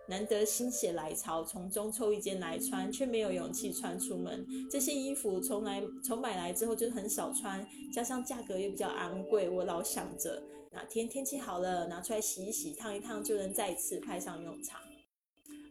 [0.08, 4.46] 难得心血来潮，从中抽一件来穿，却没有勇气穿出门。
[4.70, 10.44] 这些衣服从来从买来之后就很少穿，加上价格又比较昂贵，我老想着。
[10.72, 14.80] 哪天天气好了，拿出来洗一洗、烫一烫，就能再次派上用场。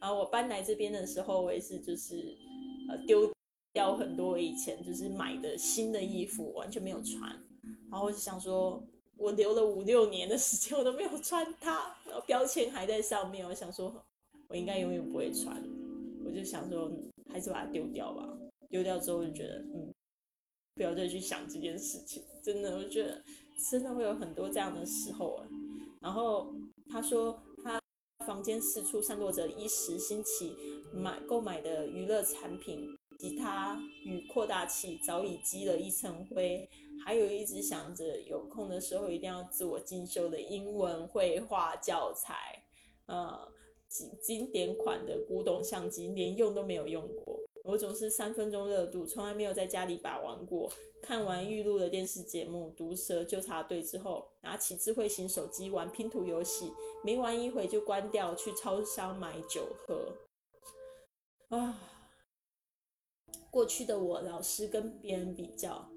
[0.02, 2.36] 然后我搬来这边的时候，我也是就是
[2.88, 3.32] 呃丢
[3.72, 7.30] 掉很多以前就是买的新的衣服，完全没有穿。
[7.88, 8.82] 然后我就想说，
[9.16, 13.46] 我留了五六年的时间，我都没有穿它，然后标签还在上面。
[13.46, 13.94] 我想说，
[14.48, 15.62] 我应该永远不会穿。
[16.24, 16.90] 我就想说，
[17.30, 18.28] 还是把它丢掉吧。
[18.68, 19.94] 丢掉之后，就觉得嗯，
[20.74, 22.24] 不要再去想这件事情。
[22.42, 23.22] 真的，我觉得。
[23.70, 25.46] 真的会有很多这样的时候啊。
[26.00, 26.52] 然后
[26.90, 27.40] 他说，
[28.26, 30.56] 房间四处散落着一时兴起
[30.92, 36.68] 买购买的娱乐产品，吉他与扩大器早已积了一层灰，
[37.04, 42.62] 还有一直想着有空的时候一定要自我进修的英文绘画教材，
[43.06, 43.48] 呃，
[44.20, 47.40] 经典款的古董相机，连用都没有用过。
[47.64, 50.73] 我总是三分钟热度，从来没有在家里把玩过。
[51.01, 56.73] 看完预录的电视节目《毒蛇纠察队》之后，拿起智慧型手机玩拼图游戏，
[57.05, 60.12] 没玩一会就关掉，去超商买酒喝。
[61.56, 61.78] 啊，
[63.51, 65.89] 过去的我老是跟别人比较。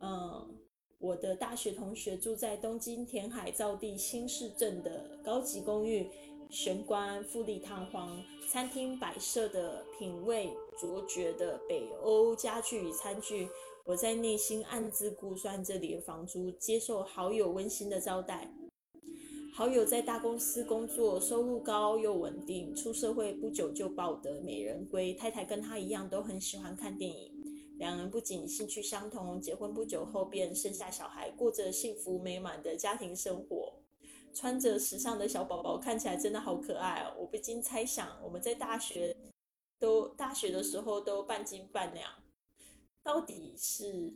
[0.00, 0.58] 嗯，
[0.98, 6.08] 我的大学同学住在东京填海造地新市镇的高级公寓。
[6.54, 8.16] 玄关富丽堂皇，
[8.48, 13.48] 餐厅摆设的品味卓绝的北欧家具与餐具，
[13.84, 18.54] 我在内心暗自估算这里的房租，接受好友温馨的招待。
[19.52, 25.12] 好友在大公司工作，收入高又稳定，出社会不久就抱得美人归。
[25.12, 27.32] 太太跟他一样，都很喜欢看电影。
[27.78, 33.83] 两人不仅兴趣相同，结婚不久后便生下小孩，过着幸福美满的家庭生活。
[34.34, 37.14] 穿着时尚的小宝宝看起来真的好可爱哦！
[37.18, 39.16] 我不禁猜想，我们在大学
[39.78, 42.10] 都大学的时候都半斤半两，
[43.02, 44.12] 到底是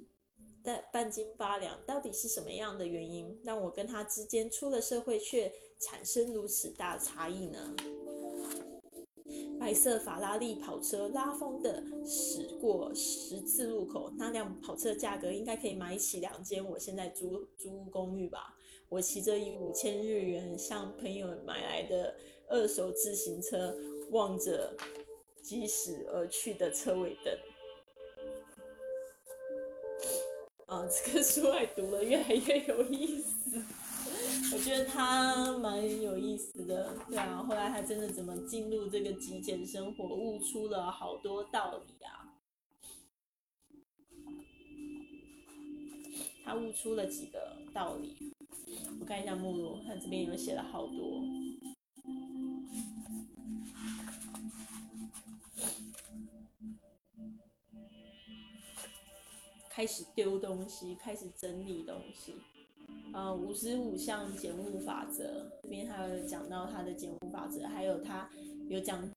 [0.65, 7.77] 在半斤八两，到底是什么样的原因让我跟他之间出了社会却产生如此大差异呢？
[9.61, 18.58] 白色法拉利跑车拉风的驶过十字路口，那辆跑车价格应该可以买起两间我现在租租公寓吧。
[18.89, 22.15] 我骑着以五千日元向朋友买来的
[22.49, 23.77] 二手自行车，
[24.11, 24.75] 望着
[25.43, 27.39] 疾驶而去的车尾灯。
[30.67, 33.63] 啊，这个书还读了越来越有意思，
[34.55, 36.95] 我觉得他蛮有意思的。
[37.09, 42.33] 对啊，后来他真的怎么进入这个极简生活，悟出了好多道理啊。
[46.45, 48.17] 他悟出了几个道理。
[49.01, 51.23] 我看一下目录，他这边有写了好多。
[59.71, 62.35] 开始丢东西，开始整理东西。
[63.13, 68.29] 呃，五十五项减物法则，这边还有讲到他的减物法则，还有他
[68.69, 69.09] 有讲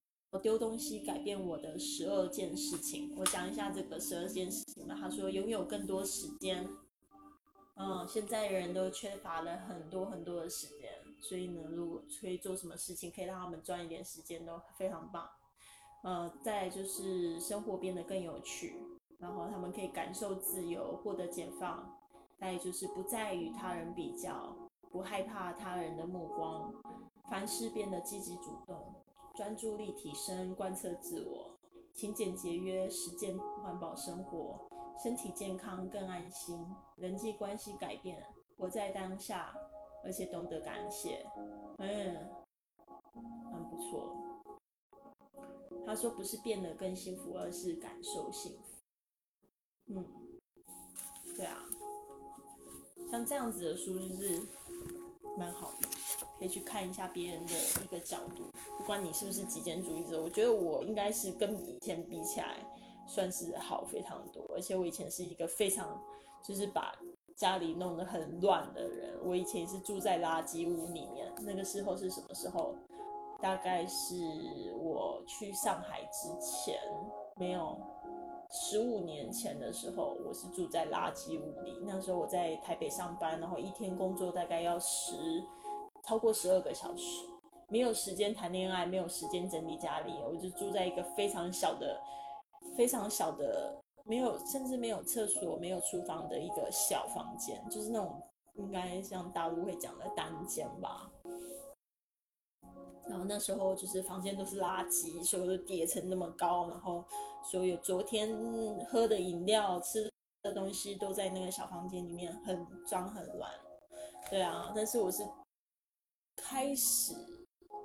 [0.42, 3.12] 丢东西改变我的十二件事情。
[3.18, 4.96] 我讲一下这个十二件事情吧。
[4.98, 6.70] 他说拥有更多时间。
[7.84, 15.28] 嗯，现在人都缺乏了很多很多的时间，所以呢，如果可以做什么事情可以让他们赚一点时间，都非常棒。
[16.04, 18.76] 呃，再就是生活变得更有趣，
[19.18, 21.98] 然后他们可以感受自由，获得解放。
[22.40, 24.56] 再就是不再与他人比较，
[24.92, 26.74] 不害怕他人的目光，
[27.30, 28.96] 凡事变得积极主动，
[29.36, 31.56] 专注力提升，贯彻自我，
[31.94, 34.71] 勤俭节约，实践环保生活，
[35.02, 36.64] 身体健康更安心，
[36.96, 38.24] 人际关系改变，
[38.58, 39.52] 活在当下，
[40.04, 41.26] 而且懂得感谢。
[41.80, 42.16] 嗯，
[43.52, 44.16] 很不错。
[45.86, 48.60] 他说不是变得更幸福，而是感受幸福。
[49.88, 50.06] 嗯，
[51.36, 51.66] 对啊，
[53.10, 54.40] 像这样子的书就是
[55.36, 55.88] 蛮好的，
[56.38, 57.54] 可以去看一下别人的
[57.84, 58.52] 一个角度。
[58.78, 62.64] 不管你是不是极简主义者，我觉得我应该是跟以前比起来，
[63.06, 64.44] 算是好非常多。
[64.56, 66.02] 而且我以前是一个非常
[66.44, 66.94] 就是把
[67.36, 69.14] 家里弄得很乱的人。
[69.24, 72.76] 我以前是住在垃圾屋里面，那个时候是什么时候？
[73.42, 74.16] 大概是
[74.78, 76.80] 我去上海之前，
[77.38, 77.76] 没有
[78.52, 81.76] 十五年前的时候，我是住在垃圾屋里。
[81.82, 85.44] 那时候我在台北上班，然后一天工作大概要十
[86.04, 87.26] 超过十二个小时，
[87.68, 92.00] 没有时间谈恋爱，没有时间整理家里，我就住在一个非常小的、
[92.76, 98.22] 非常小的，没有甚至没有厕所、没有厨房的一个小房间，就是那种
[98.56, 101.12] 应该像大陆会讲的单间吧。
[103.08, 107.04] 然后那时候就是房间都是垃圾，所有都叠成那么高，然后
[107.44, 108.34] 所有昨天
[108.90, 110.10] 喝的饮料、吃
[110.44, 113.52] 的东西都在那个小房间里面，很脏很乱。
[114.30, 115.28] 对啊，但是我是
[116.38, 117.14] 开始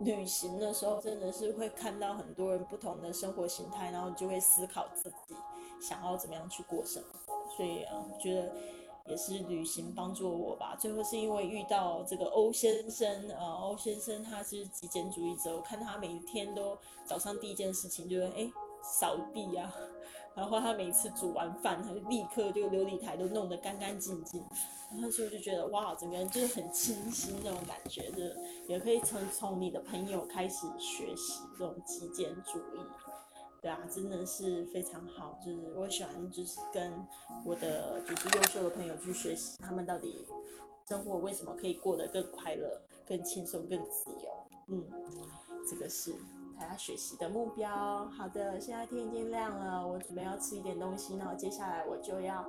[0.00, 5.34] 旅行的时候，真的是会看到很多人不同的生活形态，然后就会思考自己
[5.80, 7.34] 想要怎么样去过生活。
[7.56, 8.52] 所以啊，觉得。
[9.08, 10.74] 也是旅行帮助我吧。
[10.76, 18.50] 最后是因为遇到这个欧先生，呃，欧先生他是极简主义者，我看他每天都早上第一件事情就是哎
[18.82, 19.72] 扫地呀，
[20.36, 24.44] 然后他每次煮完饭，他就立刻就琉璃台都弄得干干净净，
[24.92, 28.36] 然后所以就觉得哇，整个人就是很清新那种感觉的，
[28.68, 32.80] 也可以从从你的朋友开始学习这种极简主义。
[33.62, 36.92] 对啊，真的是非常好，就是我喜欢，就是跟
[37.44, 40.24] 我的就是优秀的朋友去学习，他们到底
[40.86, 44.46] 生活为什么可以过得更快乐、更轻松、更自由。
[44.68, 44.84] 嗯，
[45.68, 46.14] 这个是
[46.58, 48.06] 大家学习的目标。
[48.08, 52.48] 好的，现在天已经亮了，我准备要吃一点东西，然后接下来我就要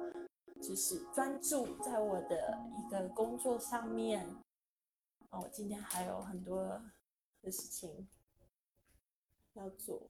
[0.61, 4.25] 就是专注在我的一个工作上面。
[5.29, 6.63] 哦，今天还有很多
[7.41, 8.07] 的事情
[9.53, 10.09] 要做。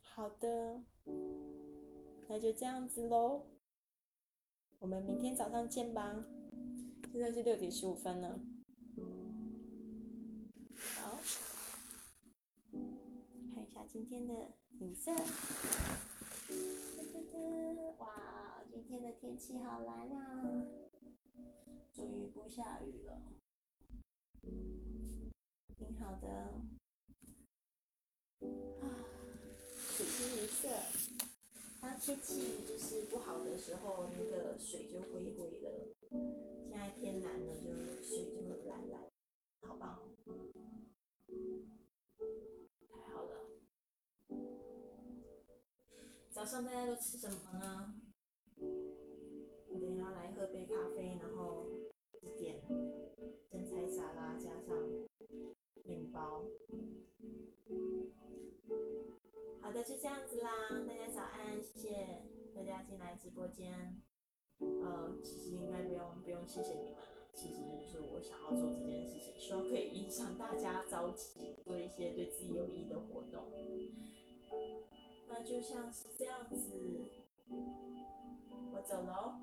[0.00, 0.82] 好的，
[2.28, 3.46] 那就这样子喽。
[4.78, 6.24] 我们明天早上见吧。
[7.12, 8.38] 现在是六点十五分了。
[13.96, 14.34] 今天的
[14.78, 15.10] 景色。
[17.96, 20.44] 哇，今天的天气好蓝啊！
[21.94, 23.18] 终于不下雨了，
[25.78, 26.28] 挺好的。
[28.82, 28.84] 啊。
[29.64, 30.68] 水清一色，
[31.80, 35.94] 当天气就是不好的时候，那个水就灰灰的。
[36.10, 37.72] 现在天蓝了，就
[38.04, 39.00] 水就蓝蓝，
[39.62, 40.02] 好棒！
[46.46, 47.92] 上大家都吃什么呢？
[49.68, 51.66] 我等下来喝杯咖啡，然后
[52.38, 52.62] 点
[53.50, 54.78] 生菜沙拉加上
[55.84, 56.44] 面包。
[59.60, 60.50] 好的，就这样子啦。
[60.86, 62.22] 大家早安，谢谢
[62.54, 64.00] 大家进来直播间。
[64.60, 67.26] 呃，其实应该不用不用谢谢你们了。
[67.34, 73.50] 其实就是我想要做这件事情，希望可以影响大家早起，做一些对自己有益的活动。
[75.28, 76.80] 那就像是这样子，
[78.72, 79.34] 我走喽，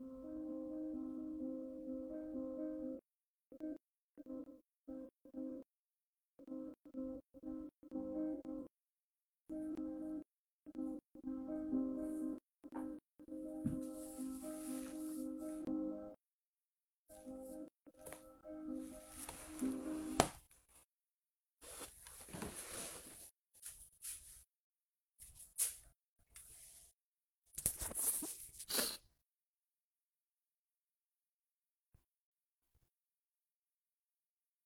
[0.00, 0.39] you